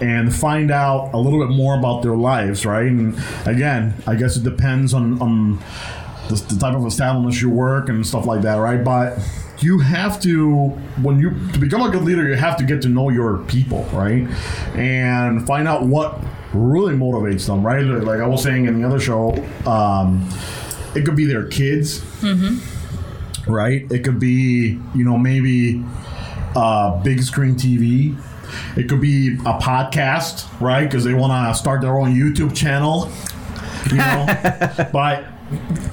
[0.00, 2.86] and find out a little bit more about their lives, right?
[2.86, 5.58] And again, I guess it depends on on
[6.28, 8.82] the, the type of establishment you work and stuff like that, right?
[8.82, 9.18] But
[9.62, 10.68] you have to
[11.02, 13.84] when you to become a good leader, you have to get to know your people,
[13.92, 14.26] right?
[14.74, 16.20] And find out what
[16.52, 17.82] really motivates them, right?
[17.82, 19.32] Like I was saying in the other show,
[19.66, 20.28] um,
[20.94, 22.02] it could be their kids,
[23.46, 23.90] right?
[23.90, 25.84] It could be you know maybe
[26.54, 28.16] uh, big screen TV.
[28.76, 30.84] It could be a podcast, right?
[30.84, 33.10] Because they want to start their own YouTube channel,
[33.90, 34.26] you know.
[34.92, 35.24] but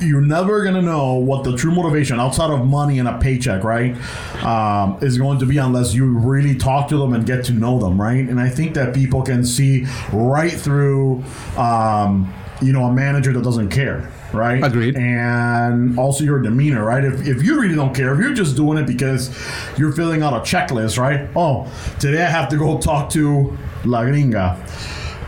[0.01, 3.95] you're never gonna know what the true motivation outside of money and a paycheck, right,
[4.43, 7.79] um, is going to be unless you really talk to them and get to know
[7.79, 8.27] them, right?
[8.27, 11.23] And I think that people can see right through,
[11.57, 14.11] um, you know, a manager that doesn't care.
[14.33, 14.63] Right.
[14.63, 14.95] Agreed.
[14.95, 17.03] And also your demeanor, right?
[17.03, 19.35] If, if you really don't care, if you're just doing it because
[19.77, 21.27] you're filling out a checklist, right?
[21.35, 24.55] Oh, today I have to go talk to La Gringa.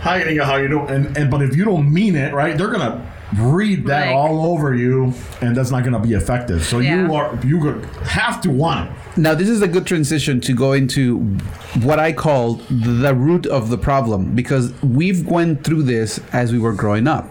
[0.02, 0.89] Hi, Gringa, how you doing?
[0.89, 3.08] And, and but if you don't mean it, right, they're gonna
[3.39, 6.64] read that Like- all over you, and that's not gonna be effective.
[6.64, 7.60] So you are you
[8.04, 8.95] have to want it.
[9.18, 11.20] Now, this is a good transition to go into
[11.82, 16.60] what I call the root of the problem because we've went through this as we
[16.60, 17.30] were growing up.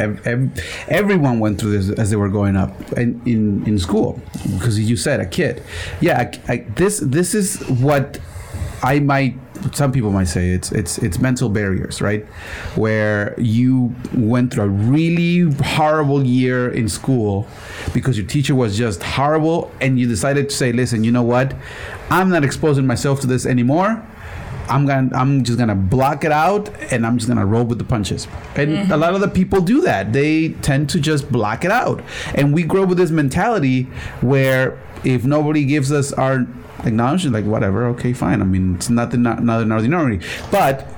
[0.00, 0.50] Ev- ev-
[0.88, 4.20] everyone went through this as they were growing up in in, in school
[4.58, 5.62] because you said a kid.
[6.00, 8.18] Yeah, I, I, this this is what
[8.82, 9.34] I might.
[9.74, 12.24] Some people might say it's it's it's mental barriers, right?
[12.76, 17.46] Where you went through a really horrible year in school
[17.92, 21.54] because your teacher was just horrible, and you decided to say, "Listen, you know what?
[22.10, 24.02] I'm not exposing myself to this anymore."
[24.70, 27.84] I'm gonna I'm just gonna block it out and I'm just gonna roll with the
[27.84, 28.28] punches.
[28.54, 30.12] And a lot of the people do that.
[30.12, 32.02] They tend to just block it out.
[32.34, 33.84] And we grow with this mentality
[34.20, 36.46] where if nobody gives us our
[36.84, 38.40] acknowledgement, like whatever, okay, fine.
[38.40, 40.20] I mean it's nothing not nothing ordinary.
[40.50, 40.88] But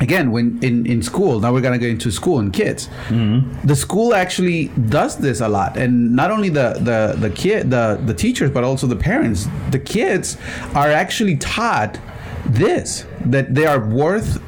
[0.00, 3.66] again when in, in school now we're going to get into school and kids mm-hmm.
[3.66, 8.00] the school actually does this a lot and not only the the the kid the
[8.04, 10.36] the teachers but also the parents the kids
[10.74, 11.98] are actually taught
[12.46, 14.40] this that they are worth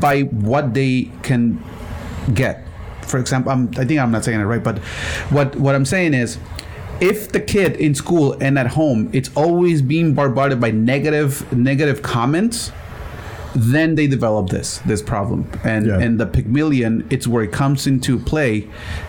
[0.00, 1.62] by what they can
[2.34, 2.66] get
[3.02, 4.78] for example I'm, i think i'm not saying it right but
[5.30, 6.38] what what i'm saying is
[7.00, 12.02] if the kid in school and at home it's always being bombarded by negative negative
[12.02, 12.70] comments
[13.54, 15.98] then they develop this this problem and Yeah.
[15.98, 18.68] and the pygmalion it's where it comes into play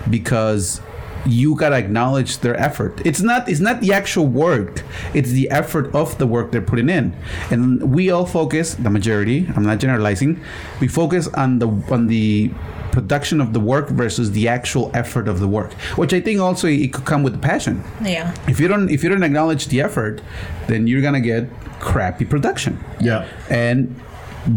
[0.09, 0.81] because
[1.25, 5.93] you gotta acknowledge their effort it's not it's not the actual work it's the effort
[5.95, 7.15] of the work they're putting in
[7.49, 10.39] and we all focus the majority i'm not generalizing
[10.81, 12.51] we focus on the on the
[12.91, 16.67] production of the work versus the actual effort of the work which i think also
[16.67, 18.35] it could come with the passion Yeah.
[18.47, 20.21] if you don't if you don't acknowledge the effort
[20.67, 21.47] then you're gonna get
[21.79, 23.25] crappy production Yeah.
[23.49, 23.95] and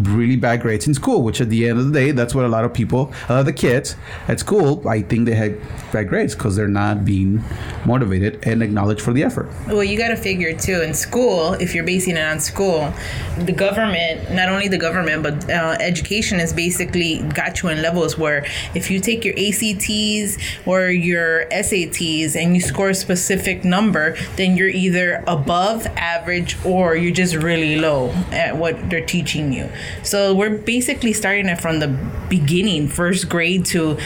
[0.03, 2.49] really bad grades in school, which at the end of the day, that's what a
[2.49, 3.95] lot of people, a lot of the kids
[4.27, 5.61] at school, I think they had
[5.97, 7.43] bad grades because they're not being
[7.87, 9.49] motivated and acknowledged for the effort.
[9.67, 12.93] Well, you got to figure too in school, if you're basing it on school,
[13.39, 18.19] the government, not only the government, but uh, education has basically got you in levels
[18.19, 18.45] where
[18.75, 20.37] if you take your ACTs
[20.67, 26.95] or your SATs and you score a specific number, then you're either above average or
[26.95, 29.71] you're just really low at what they're teaching you.
[30.03, 31.89] So we're basically starting it from the
[32.29, 33.99] beginning, first grade to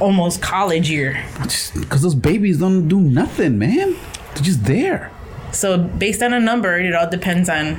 [0.00, 1.19] almost college year.
[1.74, 3.96] Because those babies don't do nothing, man.
[4.34, 5.10] They're just there.
[5.52, 7.76] So based on a number, it all depends on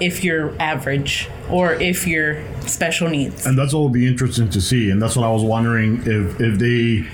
[0.00, 3.46] if you're average or if you're special needs.
[3.46, 4.90] And that's what will be interesting to see.
[4.90, 7.06] And that's what I was wondering if if they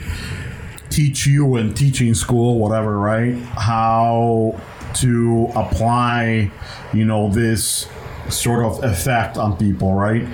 [0.91, 3.35] teach you in teaching school, whatever, right?
[3.37, 4.59] How
[4.95, 6.51] to apply,
[6.95, 7.87] you know, this
[8.31, 10.27] sort of effect on people, right?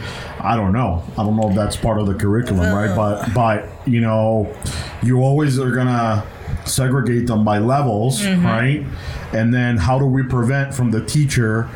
[0.44, 1.02] I don't know.
[1.16, 2.94] I don't know if that's part of the curriculum, right?
[2.94, 4.54] But but you know,
[5.02, 6.24] you always are gonna
[6.66, 8.44] segregate them by levels, mm-hmm.
[8.44, 8.86] right?
[9.32, 11.68] And then how do we prevent from the teacher,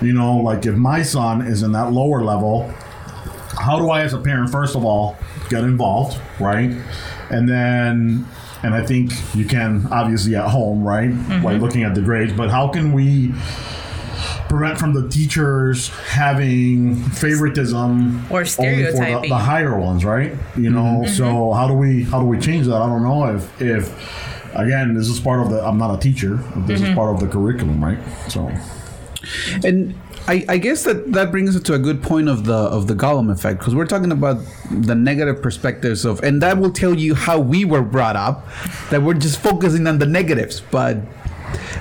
[0.00, 2.72] you know, like if my son is in that lower level,
[3.58, 5.16] how do I, as a parent, first of all,
[5.48, 6.70] get involved, right?
[7.30, 8.26] And then,
[8.62, 11.62] and I think you can obviously at home, right, by mm-hmm.
[11.62, 13.32] looking at the grades, but how can we
[14.52, 19.30] prevent from the teachers having favoritism Or only for the, stereotyping.
[19.30, 20.32] the higher ones, right?
[20.56, 20.74] You mm-hmm.
[20.74, 21.56] know, so mm-hmm.
[21.58, 22.76] how do we how do we change that?
[22.76, 26.36] I don't know if if again this is part of the I'm not a teacher,
[26.66, 26.96] this is mm-hmm.
[26.96, 27.98] part of the curriculum, right?
[28.28, 28.52] So
[29.64, 29.94] And
[30.28, 32.94] I, I guess that that brings us to a good point of the of the
[32.94, 34.36] Gollum effect because we're talking about
[34.70, 38.46] the negative perspectives of, and that will tell you how we were brought up,
[38.90, 40.98] that we're just focusing on the negatives, but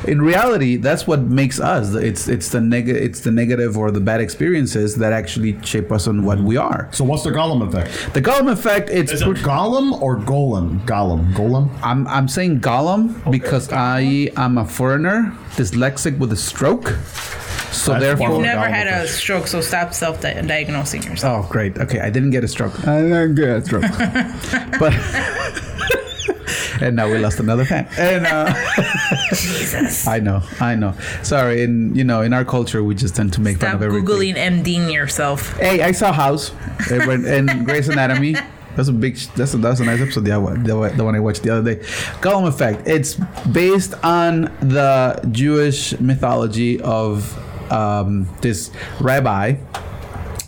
[0.07, 1.93] in reality, that's what makes us.
[1.93, 6.07] It's it's the neg- it's the negative or the bad experiences that actually shape us
[6.07, 6.89] on what we are.
[6.91, 8.13] so what's the Gollum effect?
[8.13, 10.79] The Gollum effect, it's Is it Gollum or Golem?
[10.85, 11.69] Gollum, Golem.
[11.83, 16.89] I'm I'm saying Gollum because I am a foreigner, dyslexic with a stroke.
[17.71, 21.45] So That's therefore, part You've never had a stroke, so stop self-diagnosing yourself.
[21.45, 21.77] Oh, great.
[21.77, 22.85] Okay, I didn't get a stroke.
[22.85, 23.81] I didn't get a stroke.
[24.79, 24.93] but
[26.81, 27.87] and now we lost another fan.
[27.97, 28.53] And uh,
[29.29, 30.07] Jesus.
[30.15, 30.93] I know, I know.
[31.23, 31.61] Sorry.
[31.63, 34.05] In you know, in our culture, we just tend to make fun Stop of everything.
[34.07, 35.57] googling MDing yourself.
[35.57, 36.51] Hey, I saw House
[36.89, 38.35] and Grey's Anatomy.
[38.75, 39.17] That's a big.
[39.35, 40.23] That's a, that's a nice episode.
[40.25, 41.81] The, one- the, one- the one I watched the other day.
[42.21, 42.87] Gollum effect.
[42.87, 43.15] It's
[43.51, 47.37] based on the Jewish mythology of
[47.71, 48.71] um, this
[49.01, 49.55] rabbi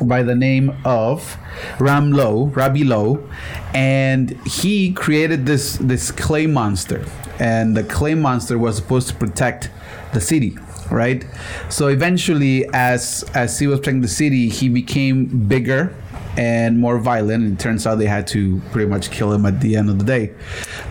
[0.03, 1.37] by the name of
[1.79, 3.27] Ram Loew, Rabbi Loew,
[3.73, 7.05] and he created this this clay monster,
[7.39, 9.69] and the clay monster was supposed to protect
[10.13, 10.57] the city,
[10.91, 11.25] right?
[11.69, 15.95] So eventually, as as he was protecting the city, he became bigger
[16.37, 17.43] and more violent.
[17.43, 19.99] And it turns out they had to pretty much kill him at the end of
[19.99, 20.33] the day.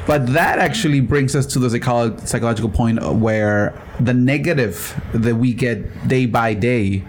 [0.07, 5.53] But that actually brings us to the psycholo- psychological point where the negative that we
[5.53, 7.05] get day by day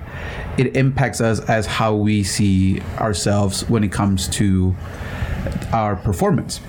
[0.57, 4.75] it impacts us as how we see ourselves when it comes to
[5.71, 6.61] our performance.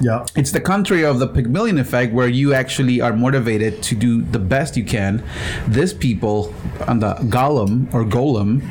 [0.00, 0.26] Yeah.
[0.36, 4.38] It's the contrary of the Pygmalion effect, where you actually are motivated to do the
[4.38, 5.24] best you can.
[5.66, 6.54] This people
[6.86, 8.62] on the golem or golem,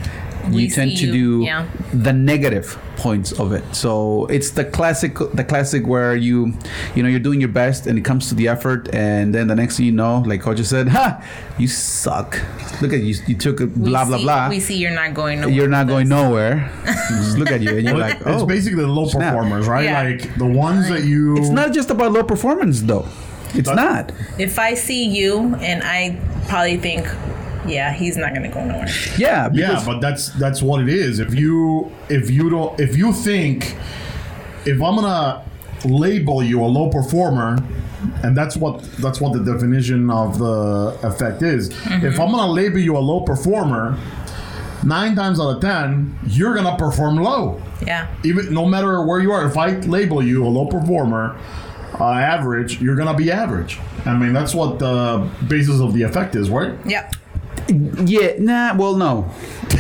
[0.54, 1.68] you tend to you- do yeah.
[1.94, 3.64] the negative points of it.
[3.76, 6.54] So it's the classic, the classic where you,
[6.96, 9.56] you know, you're doing your best and it comes to the effort, and then the
[9.56, 11.24] next thing you know, like Coach just said, "Ha,
[11.58, 12.40] you suck.
[12.82, 13.16] Look at you.
[13.28, 14.50] You took a We blah blah see- blah.
[14.50, 15.56] We see you're not going nowhere.
[15.56, 16.72] You're not going nowhere.
[17.10, 19.34] just look at you, and you're like, oh, it's basically the low snap.
[19.34, 19.86] performers, right?
[19.86, 20.04] Yeah.
[20.04, 21.38] Like the ones that you.
[21.38, 23.08] It's not just about low performance, though.
[23.54, 24.12] It's That- not.
[24.40, 26.20] If I see you and I
[26.50, 27.06] probably think,
[27.68, 28.88] yeah, he's not going to go nowhere.
[29.18, 31.20] Yeah, Yeah, but that's that's what it is.
[31.20, 33.76] If you if you don't if you think
[34.66, 35.44] if I'm gonna
[35.86, 37.58] label you a low performer,
[38.24, 41.70] and that's what that's what the definition of the effect is.
[41.88, 43.98] If I'm gonna label you a low performer,
[44.84, 47.62] nine times out of ten, you're gonna perform low.
[47.86, 48.08] Yeah.
[48.24, 51.38] Even no matter where you are, if I label you a low performer,
[52.00, 53.80] uh, average, you're gonna be average.
[54.06, 56.74] I mean, that's what the basis of the effect is, right?
[56.86, 57.10] Yeah.
[57.70, 58.76] Yeah, nah.
[58.76, 59.32] Well, no.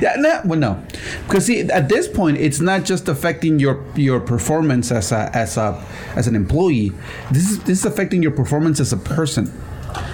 [0.00, 0.40] yeah, nah.
[0.44, 0.82] Well, no.
[1.26, 5.56] Because see, at this point, it's not just affecting your your performance as a as
[5.56, 5.84] a
[6.16, 6.92] as an employee.
[7.30, 9.52] This is this is affecting your performance as a person.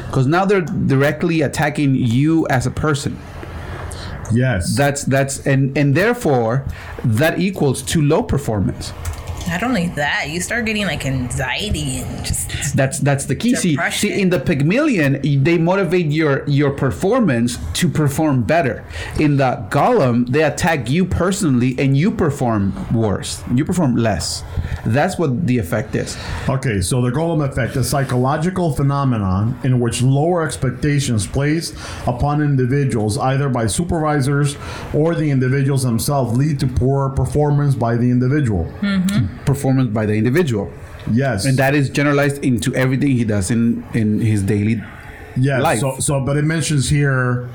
[0.07, 3.19] Because now they're directly attacking you as a person.
[4.33, 4.77] Yes.
[4.77, 6.67] That's that's and and therefore
[7.05, 8.93] that equals to low performance.
[9.49, 13.55] Not only that, you start getting like anxiety and just That's that's the key.
[13.55, 18.84] See, see, in the Pygmalion, they motivate your your performance to perform better.
[19.20, 23.42] In the Golem, they attack you personally, and you perform worse.
[23.55, 24.42] You perform less.
[24.86, 26.16] That's what the effect is.
[26.49, 31.74] Okay, so the golem effect, a psychological phenomenon in which lower expectations placed
[32.07, 34.57] upon individuals, either by supervisors
[34.92, 38.64] or the individuals themselves, lead to poor performance by the individual.
[38.80, 39.34] Mm-hmm.
[39.45, 40.72] Performance by the individual,
[41.12, 44.82] Yes, and that is generalized into everything he does in in his daily.
[45.37, 45.61] yes.
[45.62, 45.80] life.
[45.80, 47.49] So, so, but it mentions here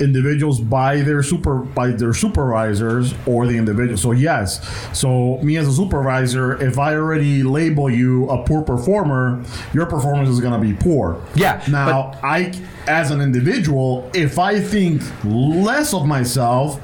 [0.00, 3.96] individuals by their super by their supervisors or the individual.
[3.98, 4.60] So yes,
[4.96, 9.42] so me as a supervisor, if I already label you a poor performer,
[9.74, 11.20] your performance is going to be poor.
[11.34, 12.52] Yeah, Now, I,
[12.86, 16.80] as an individual, if I think less of myself,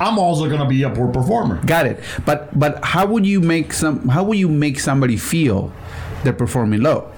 [0.00, 1.60] I'm also going to be a poor performer.
[1.64, 2.00] Got it.
[2.24, 4.08] But but how would you make some?
[4.08, 5.72] How would you make somebody feel
[6.24, 7.10] they're performing low?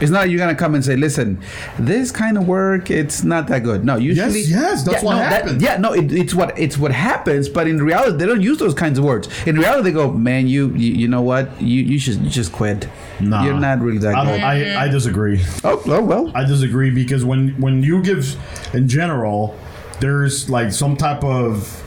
[0.00, 1.38] It's not you're gonna come and say, "Listen,
[1.78, 5.18] this kind of work, it's not that good." No, usually, yes, yes, that's what no,
[5.18, 5.62] that- happens.
[5.62, 7.48] yeah, no, it, it's what it's what happens.
[7.48, 9.28] But in reality, they don't use those kinds of words.
[9.46, 11.60] In reality, they go, "Man, you you, you know what?
[11.62, 12.88] You you should just quit.
[13.20, 13.44] Nah.
[13.44, 15.40] You're not really that I, good." don't, I, I disagree.
[15.62, 16.32] oh, oh well.
[16.34, 18.34] I disagree because when when you give
[18.74, 19.56] in general,
[20.00, 21.78] there's like some type of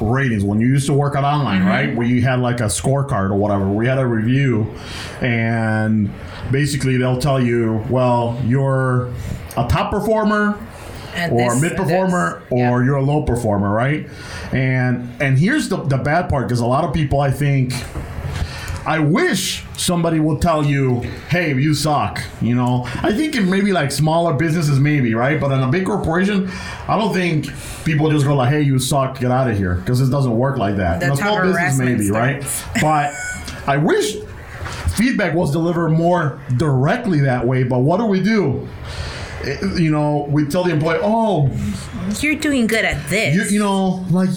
[0.00, 0.44] ratings.
[0.44, 1.68] When you used to work on online, mm-hmm.
[1.68, 4.74] right, where you had like a scorecard or whatever, we had a review,
[5.20, 6.10] and
[6.50, 9.12] basically they'll tell you, well, you're
[9.56, 10.58] a top performer.
[11.28, 12.58] Or this mid performer this.
[12.58, 12.70] Yeah.
[12.70, 14.08] or you're a low performer right
[14.52, 17.72] and and here's the, the bad part because a lot of people i think
[18.86, 23.72] I wish somebody would tell you, "Hey, you suck." You know, I think in maybe
[23.72, 26.50] like smaller businesses, maybe right, but in a big corporation,
[26.88, 27.46] I don't think
[27.84, 30.56] people just go like, "Hey, you suck, get out of here," because it doesn't work
[30.56, 31.00] like that.
[31.00, 32.44] That's in a small business, maybe right,
[32.80, 33.12] but
[33.66, 34.16] I wish
[34.96, 37.62] feedback was delivered more directly that way.
[37.62, 38.66] But what do we do?
[39.44, 41.50] You know, we tell the employee, "Oh,
[42.20, 43.34] You're doing good at this.
[43.34, 44.30] you, you know, like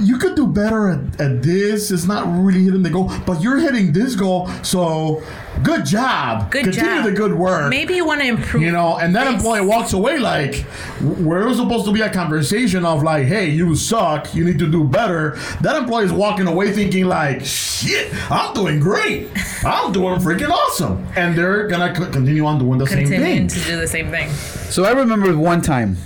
[0.00, 1.90] you could do better at, at this.
[1.90, 4.48] It's not really hitting the goal, but you're hitting this goal.
[4.62, 5.22] So
[5.62, 6.50] good job.
[6.50, 7.04] good Continue job.
[7.04, 7.70] the good work.
[7.70, 8.62] Maybe you want to improve.
[8.62, 9.34] you know, and that this.
[9.34, 10.64] employee walks away like,
[11.00, 14.44] w- where it was supposed to be a conversation of like, hey, you suck, you
[14.44, 15.36] need to do better.
[15.62, 19.28] That employee is walking away thinking like, shit, I'm doing great,
[19.64, 23.62] I'm doing freaking awesome, and they're gonna c- continue on doing the same Continuing thing.
[23.62, 24.30] to do the same thing.
[24.70, 25.96] So I remember one time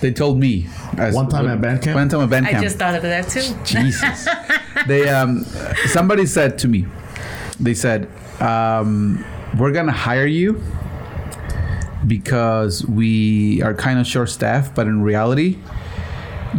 [0.00, 0.66] they told me.
[0.96, 1.96] as- One time at band camp?
[1.96, 3.42] One time at band I just thought of that too.
[3.64, 4.26] Jesus.
[4.86, 5.44] they um
[5.88, 6.86] somebody said to me,
[7.58, 8.08] they said,
[8.40, 9.24] um,
[9.58, 10.62] we're gonna hire you
[12.06, 15.58] because we are kind of short staffed, but in reality,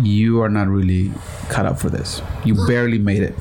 [0.02, 1.12] you are not really
[1.50, 2.22] cut out for this.
[2.46, 3.36] You barely made it.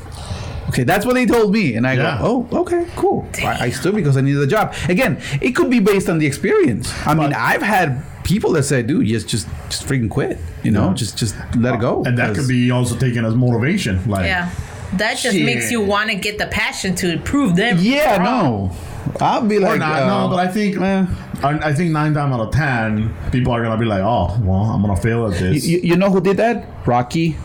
[0.68, 2.18] Okay, that's what they told me, and I Yeah.
[2.20, 4.72] go, "Oh, okay, cool." I, I stood because I needed a job.
[4.88, 6.93] Again, it could be based on the experience.
[7.07, 10.88] I mean, I've had people that say, "Dude, just just just freaking quit," you know,
[10.88, 10.95] Yeah.
[10.95, 12.05] just just let it go.
[12.05, 13.99] And that could be also taken as motivation.
[14.09, 14.49] Like, Yeah.
[14.95, 15.45] That just Shit.
[15.47, 17.78] makes you want to get the passion to prove them.
[17.80, 18.68] Yeah, wrong.
[18.68, 18.76] no.
[19.20, 21.07] I'll be Or like, not, uh, no, but I think eh.
[21.43, 24.59] I, I think nine times out of ten, people are gonna be like, "Oh, well,
[24.61, 26.66] I'm gonna fail at this." you, you know who did that?
[26.86, 27.36] Rocky.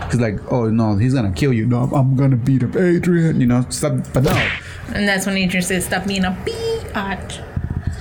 [0.00, 1.66] Because like, oh no, he's gonna kill you.
[1.66, 3.40] No, I'm gonna beat up Adrian.
[3.40, 3.92] You know, stop.
[4.12, 4.48] But no,
[4.94, 7.46] And that's when Adrian said, "Stop being a biatch."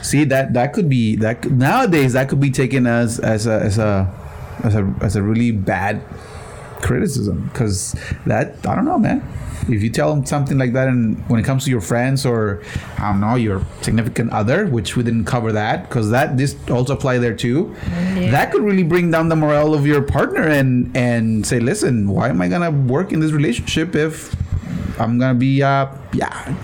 [0.01, 3.77] see that that could be that nowadays that could be taken as as a as
[3.77, 4.09] a
[4.63, 6.01] as a as a really bad
[6.81, 9.21] criticism because that I don't know, man.
[9.67, 12.63] If you tell them something like that, and when it comes to your friends or
[12.97, 16.93] I don't know your significant other, which we didn't cover that because that this also
[16.93, 17.75] apply there too,
[18.31, 22.29] that could really bring down the morale of your partner and and say, listen, why
[22.29, 24.33] am I gonna work in this relationship if
[24.99, 26.55] I'm gonna be uh yeah.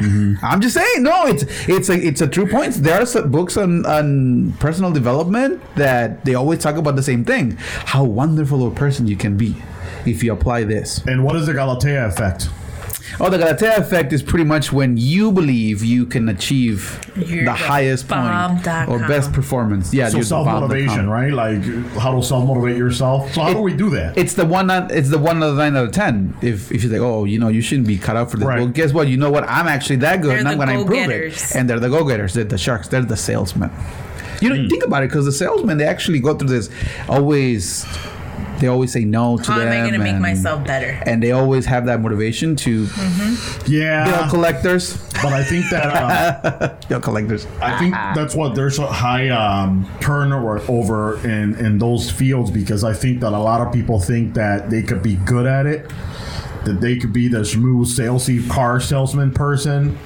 [0.00, 0.44] Mm-hmm.
[0.44, 2.74] I'm just saying, no, it's it's a it's a true point.
[2.74, 7.24] There are some books on on personal development that they always talk about the same
[7.24, 9.56] thing: how wonderful a person you can be
[10.06, 11.04] if you apply this.
[11.06, 12.48] And what is the Galatea effect?
[13.18, 17.44] Oh, the Galatea effect is pretty much when you believe you can achieve You're the
[17.46, 18.88] the highest point bomb.com.
[18.88, 19.92] or best performance.
[19.92, 21.32] Yeah, So the self motivation, right?
[21.32, 21.62] Like
[21.94, 23.32] how to self motivate yourself.
[23.34, 24.16] So how do we do that?
[24.16, 24.70] It's the one.
[24.70, 26.34] out- It's the one out of nine out of ten.
[26.42, 28.46] If if you think, oh, you know, you shouldn't be cut out for this.
[28.46, 28.58] Right.
[28.60, 29.08] Well, guess what?
[29.08, 29.44] You know what?
[29.48, 31.54] I'm actually that good, They're and I'm going to improve it.
[31.56, 32.34] And they're the go getters.
[32.34, 32.88] They're the sharks.
[32.88, 33.70] They're the salesmen.
[34.40, 34.68] You know, hmm.
[34.68, 36.70] think about it, because the salesmen they actually go through this.
[37.08, 37.84] Always,
[38.60, 39.68] they always say no to How them.
[39.68, 41.00] am I going to make and- myself better?
[41.06, 42.86] And they always have that motivation to
[43.66, 44.96] yeah, bill collectors.
[45.22, 45.84] but I think that
[46.62, 47.46] uh, Bill collectors.
[47.60, 52.84] I think that's what there's a high um, turnover over in in those fields because
[52.84, 55.90] I think that a lot of people think that they could be good at it,
[56.64, 59.98] that they could be the smooth salesy car salesman person,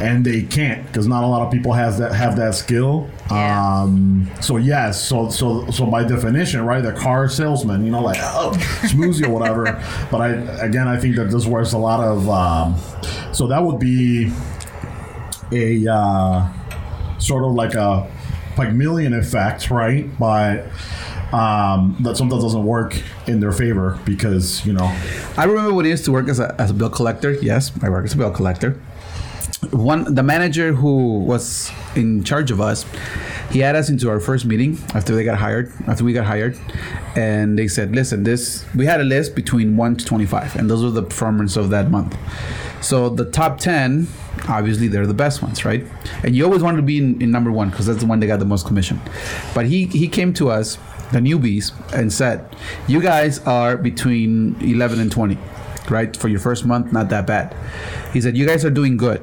[0.00, 3.08] and they can't because not a lot of people has that have that skill.
[3.30, 3.82] Yeah.
[3.82, 8.18] Um, so yes, so so so by definition, right, the car salesman, you know, like
[8.20, 9.60] oh, smoothie or whatever.
[10.10, 10.28] But I
[10.64, 12.28] again, I think that this wears a lot of.
[12.28, 12.76] Um,
[13.32, 14.32] so that would be
[15.52, 16.48] a uh,
[17.18, 18.10] sort of like a
[18.56, 20.06] Pygmalion effect, right?
[20.18, 20.66] But
[21.32, 24.86] um, that sometimes doesn't work in their favor because you know
[25.36, 27.32] I remember when I used to work as a, as a bill collector.
[27.32, 28.80] Yes, I work as a bill collector.
[29.72, 32.86] One, the manager who was in charge of us,
[33.50, 35.70] he had us into our first meeting after they got hired.
[35.86, 36.58] After we got hired,
[37.14, 40.82] and they said, "Listen, this we had a list between one to twenty-five, and those
[40.82, 42.16] were the performance of that month.
[42.80, 44.06] So the top ten,
[44.48, 45.84] obviously, they're the best ones, right?
[46.24, 48.28] And you always want to be in, in number one because that's the one that
[48.28, 48.98] got the most commission.
[49.54, 50.78] But he he came to us,
[51.12, 52.48] the newbies, and said,
[52.88, 55.36] "You guys are between eleven and twenty,
[55.90, 56.16] right?
[56.16, 57.54] For your first month, not that bad."
[58.14, 59.20] He said, "You guys are doing good."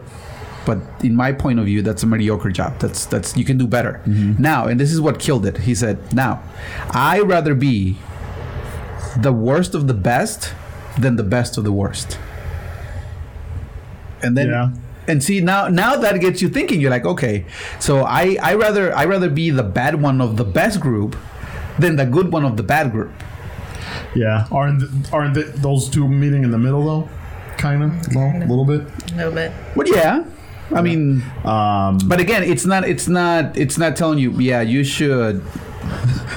[0.68, 2.78] But in my point of view, that's a mediocre job.
[2.84, 3.94] That's that's you can do better.
[4.06, 4.42] Mm-hmm.
[4.42, 5.56] Now, and this is what killed it.
[5.70, 6.44] He said, "Now,
[6.92, 7.98] I rather be
[9.28, 10.54] the worst of the best
[11.00, 12.20] than the best of the worst."
[14.22, 14.70] And then Yeah.
[15.08, 16.82] and see now now that gets you thinking.
[16.82, 17.46] You're like, okay,
[17.80, 21.16] so I I rather I rather be the bad one of the best group
[21.80, 23.12] than the good one of the bad group.
[24.16, 27.06] yeah aren't th- aren't th- those two meeting in the middle though
[27.58, 28.82] kind of a little bit
[29.14, 29.52] A little bit.
[29.76, 30.24] But yeah,
[30.74, 34.32] I mean, um, but again, it's not it's not it's not telling you.
[34.40, 35.42] Yeah, you should.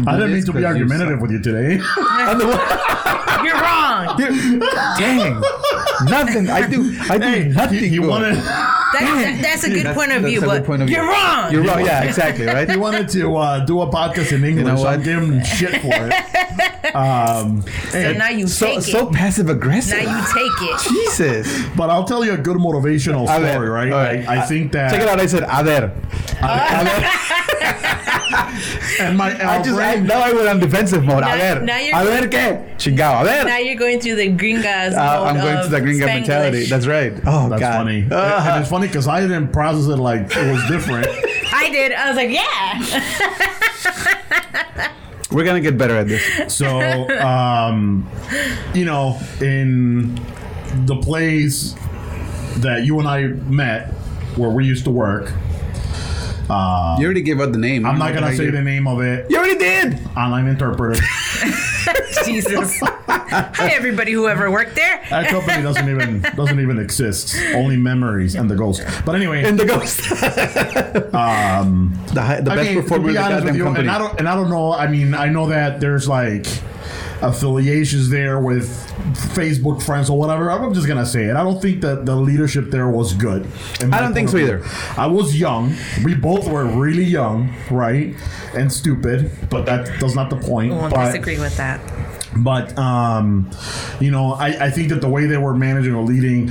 [0.06, 1.74] I didn't mean this to be 'cause you argumentative with you today
[3.44, 4.16] You're wrong.
[4.98, 5.40] Dang,
[6.08, 6.48] nothing.
[6.48, 6.96] I do.
[7.08, 7.78] I do nothing.
[7.78, 8.08] he, he good.
[8.08, 10.96] wanted That's, that's a good That's- point of view, but point of view.
[10.98, 11.52] you're wrong.
[11.52, 11.84] You're wrong.
[11.84, 12.46] Yeah, exactly.
[12.46, 12.68] Right.
[12.70, 14.66] he wanted to uh, do a podcast in English.
[14.66, 15.02] know I'm what?
[15.04, 16.14] giving him shit for it.
[16.94, 19.14] Um, so now you So take so it.
[19.14, 20.02] passive aggressive.
[20.02, 20.80] Now you take it.
[20.88, 21.46] Jesus.
[21.76, 23.92] but I'll tell you a good motivational A ver, story, right?
[23.92, 24.26] all right.
[24.28, 25.20] I, I think that Check it out.
[25.20, 25.92] I said, a ver.
[29.00, 31.20] and my I just I, now I went on defensive mode.
[31.22, 31.60] Now- a ver.
[31.62, 32.76] now you're- a ver qué?
[32.76, 33.20] Chingao.
[33.22, 33.44] A ver.
[33.44, 34.94] Now you're going through the gringas.
[34.96, 36.14] Uh, I'm going to the gringa Spanglish.
[36.14, 36.64] mentality.
[36.66, 37.12] That's right.
[37.26, 37.76] Oh, That's God.
[37.78, 38.00] funny.
[38.02, 38.52] And- Ah.
[38.54, 41.06] and it's funny because I didn't process it like it was different.
[41.52, 41.92] I did.
[41.92, 42.78] I was like, yeah.
[45.32, 46.54] We're gonna get better at this.
[46.54, 48.08] So, um,
[48.74, 50.16] you know, in
[50.86, 51.74] the place
[52.58, 53.92] that you and I met,
[54.36, 55.32] where we used to work,
[56.48, 57.86] uh, You already gave out the name.
[57.86, 59.30] I'm not gonna say the name of it.
[59.30, 59.98] You already did.
[60.16, 61.00] Online interpreter.
[62.24, 62.80] Jesus.
[62.82, 65.02] Hi, everybody who ever worked there.
[65.10, 67.34] That company doesn't even doesn't even exist.
[67.54, 68.82] Only memories and the ghost.
[69.04, 70.00] But anyway, And the ghost.
[71.14, 73.56] um, the, hi- the I best mean, to performer be in the honest with goddamn
[73.56, 73.88] you, company.
[73.88, 74.72] and I don't and I don't know.
[74.72, 76.46] I mean, I know that there's like
[77.22, 78.89] affiliations there with
[79.34, 80.50] Facebook friends or whatever.
[80.50, 81.36] I'm just gonna say it.
[81.36, 83.46] I don't think that the leadership there was good.
[83.92, 84.64] I don't think so either.
[84.96, 85.74] I was young.
[86.04, 88.14] We both were really young, right,
[88.54, 89.30] and stupid.
[89.50, 90.72] But that that's not the point.
[90.72, 91.80] I won't but, disagree with that.
[92.36, 93.50] but um,
[94.00, 96.50] you know, I, I think that the way they were managing or leading,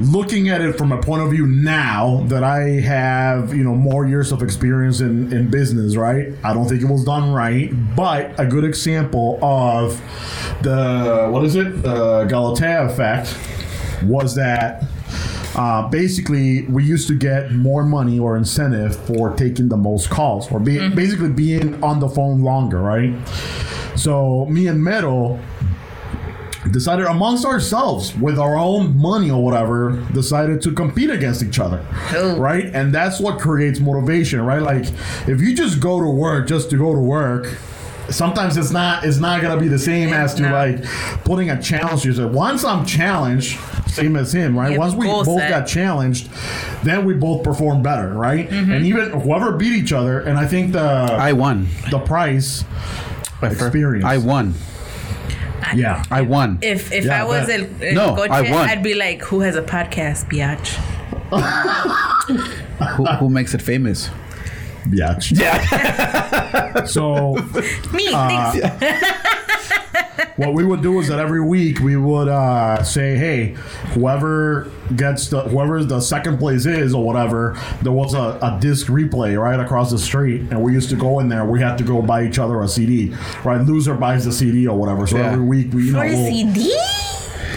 [0.00, 4.06] looking at it from a point of view now that I have, you know, more
[4.06, 6.32] years of experience in, in business, right?
[6.44, 10.00] I don't think it was done right, but a good example of
[10.62, 11.82] the, what is it?
[11.82, 13.36] The Galatea effect
[14.02, 14.84] was that
[15.54, 20.52] uh, basically we used to get more money or incentive for taking the most calls
[20.52, 23.14] or being basically being on the phone longer, right?
[23.96, 25.40] So me and Metal
[26.72, 31.84] decided amongst ourselves with our own money or whatever decided to compete against each other
[32.14, 32.38] Oh.
[32.38, 34.84] right and that's what creates motivation right like
[35.28, 37.56] if you just go to work just to go to work
[38.08, 40.52] sometimes it's not it's not gonna be the same as to No.
[40.52, 40.84] like
[41.24, 43.58] putting a challenge to yourself once i'm challenged
[43.88, 45.50] same as him right Yeah, once we both set.
[45.50, 46.28] got challenged
[46.84, 48.72] then we both perform better right Mm-hmm.
[48.72, 51.66] and even whoever beat each other and i think the I won.
[51.90, 52.64] the price
[53.42, 54.54] experience I won.
[55.74, 56.58] Yeah I won.
[56.62, 58.68] If if Yeah, I was but- a, a No, coach, I won.
[58.68, 60.76] I'd be like, who has a podcast, biatch?
[62.96, 64.10] who, who makes it famous?
[64.90, 66.84] yeah Yeah.
[66.84, 67.34] so
[67.92, 68.06] Me.
[68.12, 69.26] Uh, thanks.
[70.36, 73.54] what we would do is that every week we would uh, say, "Hey,
[73.94, 78.86] whoever gets the whoever the second place is or whatever, there was a, a disc
[78.86, 81.44] replay right across the street, and we used to go in there.
[81.44, 83.14] We had to go buy each other a CD,
[83.44, 83.60] right?
[83.60, 85.06] Loser buys the CD or whatever.
[85.06, 85.32] So Yeah.
[85.32, 86.78] every week we, you know, For a we'll- CD?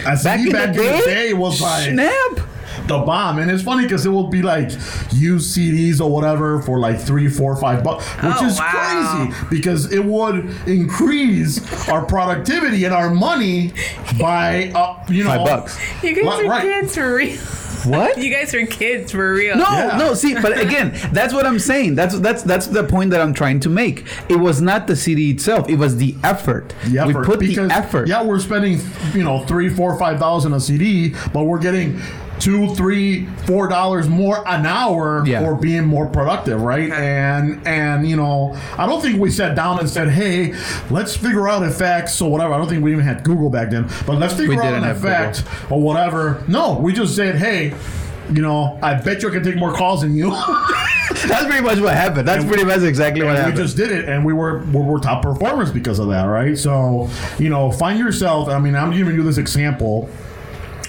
[0.06, 1.28] a CD Back in back the in the day?
[1.28, 2.46] day was like Snap.
[2.86, 4.70] The bomb, and it's funny because it will be like
[5.12, 9.28] used CDs or whatever for like three, four, five bucks, which Oh, is wow.
[9.30, 13.72] crazy because it would increase our productivity and our money
[14.18, 15.78] by uh, you know Five bucks.
[16.02, 16.62] You guys Right, are right.
[16.62, 17.36] kids for real.
[17.86, 18.18] What?
[18.20, 19.56] You guys are kids for real.
[19.56, 19.96] No, Yeah.
[19.96, 20.12] no.
[20.14, 21.94] See, but again, that's what I'm saying.
[21.94, 24.04] That's that's that's the point that I'm trying to make.
[24.28, 25.68] It was not the CD itself.
[25.70, 26.74] It was the effort.
[26.84, 27.18] the effort.
[27.20, 28.08] We put because, the effort.
[28.08, 28.80] Yeah, we're spending
[29.14, 31.98] you know three, four, five thousand a CD, but we're getting
[32.40, 35.40] two, three, four dollars more an hour Yeah.
[35.40, 36.90] for being more productive, right?
[36.90, 40.54] And and you know, I don't think we sat down and said, hey,
[40.90, 42.54] let's figure out effects or whatever.
[42.54, 44.82] I don't think we even had Google back then, but let's figure out didn't an
[44.84, 46.42] have effect or whatever.
[46.48, 47.74] No, we just said, hey.
[48.32, 50.30] You know, I bet you I can take more calls than you.
[51.26, 52.28] That's pretty much what happened.
[52.28, 53.56] That's pretty much exactly what happened.
[53.56, 56.56] we just did it, and we were we were top performers because of that, right?
[56.56, 57.10] So,
[57.40, 58.48] you know, find yourself.
[58.48, 60.08] I mean, I'm giving you this example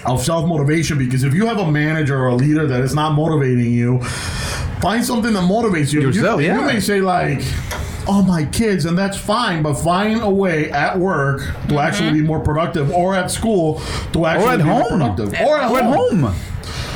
[0.04, 3.12] of self motivation because if you have a manager or a leader that is not
[3.12, 4.00] motivating you,
[4.80, 6.00] find something that motivates you.
[6.00, 6.60] Yourself, you, yeah.
[6.60, 7.42] You may say like.
[8.04, 11.78] Oh my kids, and that's fine, but find a way at work to mm-hmm.
[11.78, 13.80] actually be more productive, or at school
[14.12, 14.98] to actually at be more home.
[14.98, 16.22] productive, At or at Or at home.
[16.24, 16.34] home.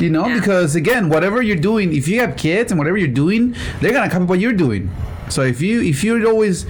[0.01, 0.33] You know, Yeah.
[0.37, 4.09] because again, whatever you're doing, if you have kids and whatever you're doing, they're gonna
[4.09, 4.91] copy what you're doing.
[5.29, 6.65] So if you if you're always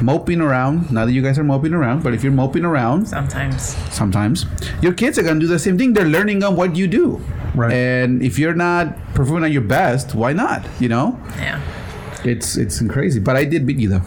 [0.00, 3.74] moping around, not that you guys are moping around, but if you're moping around, Sometimes.
[3.90, 4.46] sometimes
[4.82, 5.92] your kids are gonna do the same thing.
[5.94, 7.20] They're learning on what you do.
[7.54, 7.72] Right.
[7.72, 10.66] And if you're not performing at your best, why not?
[10.78, 11.60] You know, Yeah.
[12.24, 13.20] it's it's crazy.
[13.20, 14.02] But I did beat you though.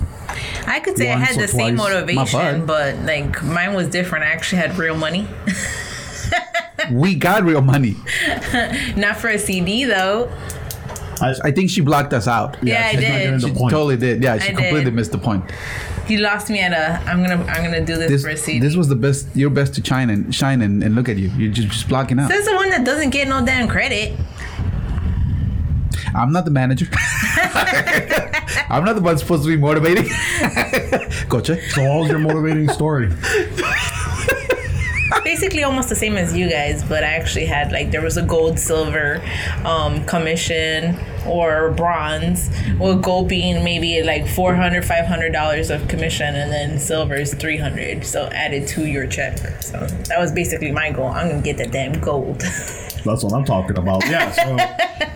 [0.67, 1.91] I could say I had the same twice.
[1.91, 4.23] My motivation, but like mine was different.
[4.25, 5.27] I actually had real money.
[6.91, 7.95] we got real money.
[8.95, 10.31] Not for a CD though.
[11.21, 12.57] I think she blocked us out.
[12.61, 13.41] Yeah, I did.
[13.41, 13.71] She point.
[13.71, 14.23] totally did.
[14.23, 14.93] Yeah, she I completely did.
[14.93, 15.43] missed the point.
[16.07, 16.99] You lost me at a.
[17.09, 17.43] I'm gonna.
[17.43, 18.59] I'm gonna do this, This for a CD.
[18.59, 19.27] this was the best.
[19.35, 21.29] Your best to shine and shine and, and look at you.
[21.37, 22.29] You're just, just blocking out.
[22.29, 24.17] This is the one that doesn't get no damn credit.
[26.15, 26.87] I'm not the manager.
[28.69, 30.05] I'm not the one supposed to be motivating.
[31.29, 31.61] gotcha.
[31.69, 33.09] So, what was your motivating story?
[35.23, 38.21] Basically, almost the same as you guys, but I actually had like there was a
[38.21, 39.21] gold, silver,
[39.65, 40.97] um, commission
[41.29, 42.49] or bronze.
[42.79, 48.05] Well, gold being maybe like 400 500 dollars of commission, and then silver is 300.
[48.05, 49.37] So added to your check.
[49.61, 51.07] So that was basically my goal.
[51.07, 52.39] I'm gonna get that damn gold.
[53.05, 54.05] That's what I'm talking about.
[54.09, 54.29] Yeah.
[54.31, 54.57] So,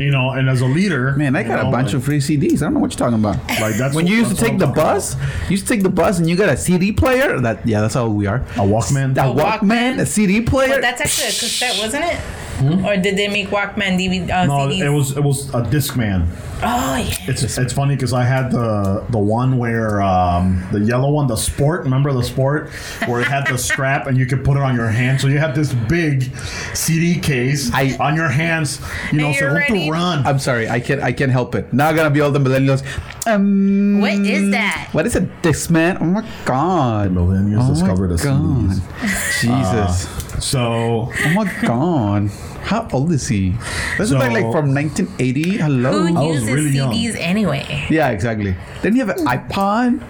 [0.02, 2.20] you know, and as a leader, Man, I you got a bunch like- of free
[2.20, 2.62] CDs.
[2.62, 3.36] I don't know what you're talking about.
[3.60, 5.90] Like that's when you used to take the talking bus, you used to take the
[5.90, 7.42] bus and you got a CD player.
[7.42, 8.38] That yeah, that's how we are.
[8.38, 9.18] A Walkman.
[9.18, 10.00] A A Walkman, Walkman?
[10.00, 10.70] a CD player.
[10.76, 12.20] But that's actually a cassette, wasn't it?
[12.62, 14.48] Or did they make Walkman DVD uh, Hmm?
[14.48, 14.82] no, CDs?
[14.86, 16.28] it was it was a Discman.
[16.66, 17.14] Oh yeah.
[17.28, 21.36] It's it's funny because I had the the one where um, the yellow one, the
[21.36, 21.84] Sport.
[21.84, 22.70] Remember the Sport,
[23.06, 25.20] where it had the strap and you could put it on your hand.
[25.20, 26.34] So you had this big
[26.74, 28.80] CD case I- on your hands.
[29.12, 30.26] You know, And so you're you have to run.
[30.26, 31.02] I'm sorry, I can't.
[31.02, 31.74] I can't help it.
[31.74, 32.84] Now gonna be all the millennials.
[33.28, 34.88] Um, What is that?
[34.94, 35.98] What is a Discman?
[36.02, 37.14] Oh my god!
[37.14, 38.70] The Millennials oh discovered a the god.
[38.72, 39.42] CDs.
[39.42, 40.23] Jesus!
[40.44, 42.28] So oh my god!
[42.68, 43.52] How old is he?
[43.98, 45.58] This is like, like from 1980.
[45.58, 46.06] Hello.
[46.06, 46.92] Who I was uses really young.
[46.92, 47.88] CDs anyway?
[47.90, 48.54] Yeah, exactly.
[48.82, 50.04] Didn't he have an iPod?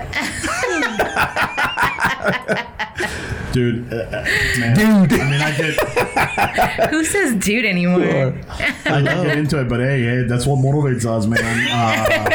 [3.51, 3.91] dude.
[3.93, 4.26] uh, uh,
[4.59, 5.19] man, dude.
[5.19, 8.36] I mean, I get, Who says dude anymore?
[8.86, 11.67] I get into it, but hey, hey, that's what motivates us, man.
[11.71, 12.30] Uh,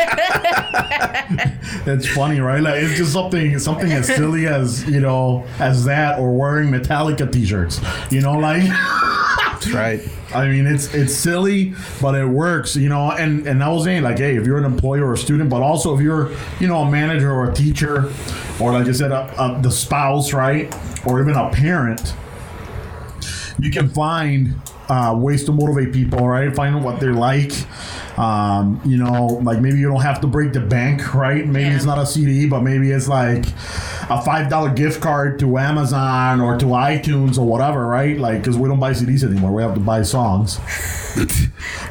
[1.86, 2.62] it's funny, right?
[2.62, 7.30] Like it's just something, something as silly as you know, as that, or wearing Metallica
[7.30, 7.80] t-shirts.
[8.10, 8.70] You know, like.
[9.60, 10.00] That's right.
[10.32, 13.10] I mean, it's it's silly, but it works, you know.
[13.10, 15.62] And and I was saying, like, hey, if you're an employer or a student, but
[15.62, 16.30] also if you're,
[16.60, 18.12] you know, a manager or a teacher,
[18.60, 20.74] or like I said, a, a, the spouse, right,
[21.06, 22.14] or even a parent,
[23.58, 24.54] you can find
[24.88, 26.54] uh, ways to motivate people, right?
[26.54, 27.52] Find what they're like.
[28.18, 31.46] Um, you know, like maybe you don't have to break the bank, right?
[31.46, 31.76] Maybe Yeah.
[31.76, 33.44] it's not a CD, but maybe it's like
[34.10, 38.18] a five dollar gift card to Amazon or to iTunes or whatever, right?
[38.18, 40.56] Like, because we don't buy CDs anymore, we have to buy songs.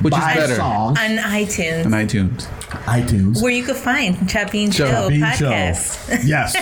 [0.01, 0.55] Which buy is better.
[0.55, 2.47] songs, On iTunes, On iTunes.
[2.85, 3.41] iTunes.
[3.41, 6.23] where you could find Chapin Show Bean podcast.
[6.25, 6.55] Yes.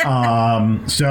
[0.04, 1.06] um, so,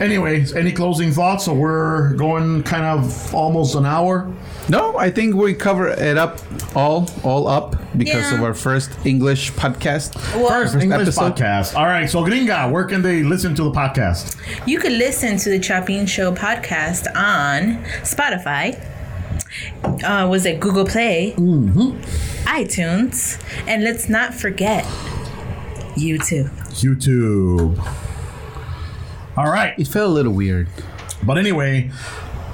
[0.00, 1.44] anyways, any closing thoughts?
[1.44, 4.32] So we're going kind of almost an hour.
[4.68, 6.40] No, I think we cover it up
[6.74, 8.34] all all up because Yeah.
[8.38, 10.14] of our first English podcast.
[10.36, 11.36] Well, First English episode.
[11.36, 11.76] podcast.
[11.76, 12.08] All right.
[12.08, 14.36] So, Gringa, where can they listen to the podcast?
[14.66, 18.80] You can listen to the Chapin Show podcast on Spotify.
[19.82, 21.34] Uh, was it Google Play?
[21.36, 21.98] Mm-hmm.
[22.46, 24.84] iTunes, and let's not forget
[25.94, 26.50] YouTube.
[26.72, 27.78] YouTube.
[29.36, 29.78] All right.
[29.78, 30.68] It felt a little weird.
[31.22, 31.90] But anyway,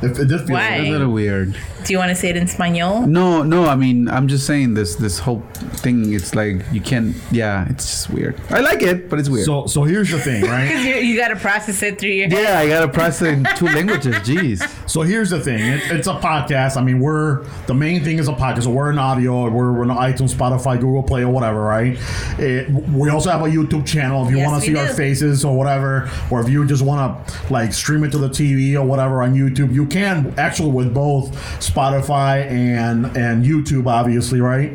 [0.03, 0.77] if it did feel Why?
[0.77, 1.57] A little weird.
[1.85, 3.07] Do you want to say it in Espanol?
[3.07, 3.65] No, no.
[3.67, 4.97] I mean, I'm just saying this.
[4.97, 5.41] This whole
[5.83, 6.13] thing.
[6.13, 7.17] It's like you can't.
[7.31, 8.41] Yeah, it's just weird.
[8.51, 9.47] I like it, but it's weird.
[9.47, 10.61] So, so here's the thing, right?
[10.71, 12.39] Because you, you got to process it through your head.
[12.39, 14.15] yeah, I gotta process it in two languages.
[14.17, 14.89] Jeez.
[14.89, 15.61] So here's the thing.
[15.61, 16.77] It, it's a podcast.
[16.77, 18.65] I mean, we're the main thing is a podcast.
[18.65, 19.49] So we're in audio.
[19.51, 21.99] We're, we're on iTunes, Spotify, Google Play, or whatever, right?
[22.39, 24.95] It, we also have a YouTube channel if you Yes, want to we see our
[24.95, 28.75] faces or whatever, or if you just want to like stream it to the TV
[28.75, 29.73] or whatever on YouTube.
[29.75, 31.35] You can actually with both
[31.71, 34.73] Spotify and and YouTube, obviously, right?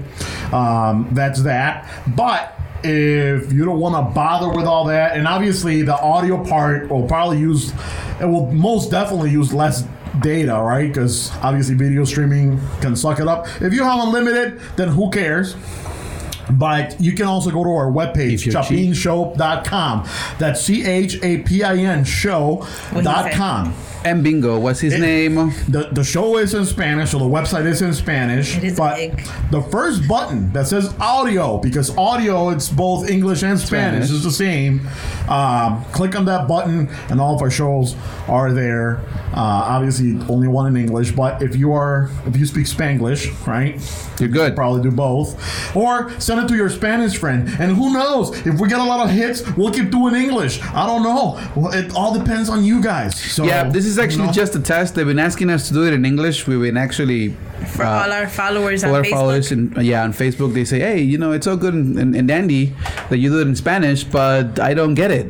[0.54, 1.90] Um, that's that.
[2.16, 2.52] But
[2.84, 7.08] if you don't want to bother with all that, and obviously the audio part will
[7.08, 7.74] probably use,
[8.22, 9.84] it will most definitely use less
[10.22, 10.88] data, right?
[10.88, 13.48] Because obviously video streaming can suck it up.
[13.62, 15.56] If you have unlimited, then who cares?
[16.52, 18.92] But you can also go to our webpage, If you're cheap.
[18.94, 20.08] chapinshow.com.
[20.38, 23.74] That's C H A P I N show.com.
[24.06, 25.34] And Bingo, what's his name?
[25.68, 28.56] The, the show is in Spanish, so the website is in Spanish.
[28.56, 29.28] It is but big.
[29.50, 34.12] the first button that says audio, because audio it's both English and Spanish, Spanish.
[34.12, 34.88] is the same.
[35.28, 37.96] Um, click on that button, and all of our shows
[38.28, 39.00] are there.
[39.34, 43.82] Uh, obviously, only one in English, but if you are if you speak Spanglish, right,
[44.20, 44.52] You're good.
[44.52, 47.50] You probably do both, or send it to your Spanish friend.
[47.60, 50.62] And who knows if we get a lot of hits, we'll keep doing English.
[50.62, 51.42] I don't know.
[51.56, 53.20] Well, it all depends on you guys.
[53.20, 54.32] So Yeah, this is you actually know?
[54.32, 54.96] just a test.
[54.96, 56.48] They've been asking us to do it in English.
[56.48, 57.36] We've been actually
[57.76, 59.10] For all our followers on all our Facebook.
[59.12, 62.16] followers and yeah on Facebook they say hey you know it's all good and, and,
[62.16, 62.74] and dandy
[63.10, 65.28] that you do it in Spanish but I don't get it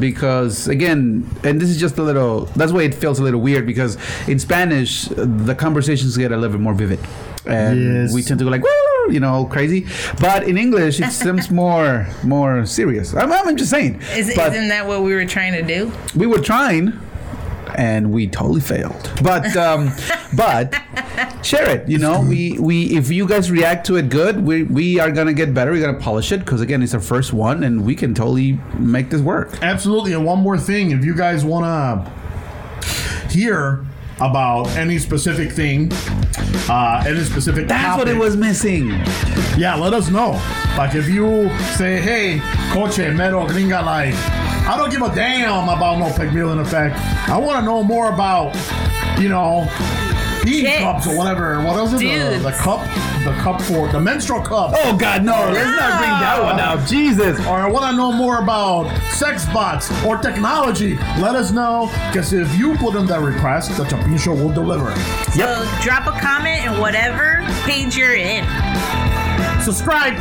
[0.00, 3.66] because again and this is just a little that's why it feels a little weird
[3.66, 3.96] because
[4.28, 6.98] in Spanish uh, the conversations get a little bit more vivid
[7.46, 8.14] and Yes.
[8.14, 9.12] we tend to go like Woo!
[9.12, 9.86] you know crazy
[10.20, 14.86] but in English it seems more more serious I'm, I'm just saying Is, isn't that
[14.86, 15.92] what we were trying to do?
[16.16, 16.92] we were trying
[17.76, 19.92] and we totally failed but um
[20.36, 20.74] but
[21.42, 24.98] share it you know we we if you guys react to it good we we
[24.98, 27.84] are gonna get better we're gonna polish it because again it's our first one and
[27.84, 30.12] we can totally make this work Absolutely.
[30.14, 33.84] And one more thing, if you guys want to hear
[34.20, 35.92] about any specific thing,
[36.68, 38.88] uh, any specific that's what it was missing
[39.58, 40.40] Yeah, let us know.
[40.78, 42.40] Like if you say, "Hey,
[42.72, 44.14] Coche, Mero, Gringa, like
[44.68, 46.96] I don't give a damn about no Pygmalion effect.
[47.28, 48.54] I want to know more about,
[49.20, 49.68] you know."
[50.44, 50.78] Bean Chicks.
[50.78, 51.56] cups or whatever.
[51.64, 52.80] What else is uh, the, the cup?
[53.24, 54.70] The cup for the menstrual cup.
[54.76, 58.12] oh god no let's not bring that one up jesus or I want to know
[58.12, 61.90] more about sex bots or technology, let us know.
[62.06, 64.94] Because if you put in that request, the Chapin Show will deliver.
[65.32, 68.44] So drop a comment in whatever page you're in
[69.62, 70.14] Subscribe.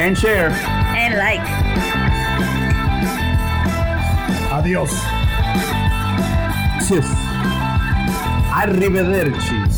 [0.00, 1.87] and share and like.
[4.68, 4.90] Adios.
[6.86, 7.06] Cheers.
[8.52, 9.77] arrivederci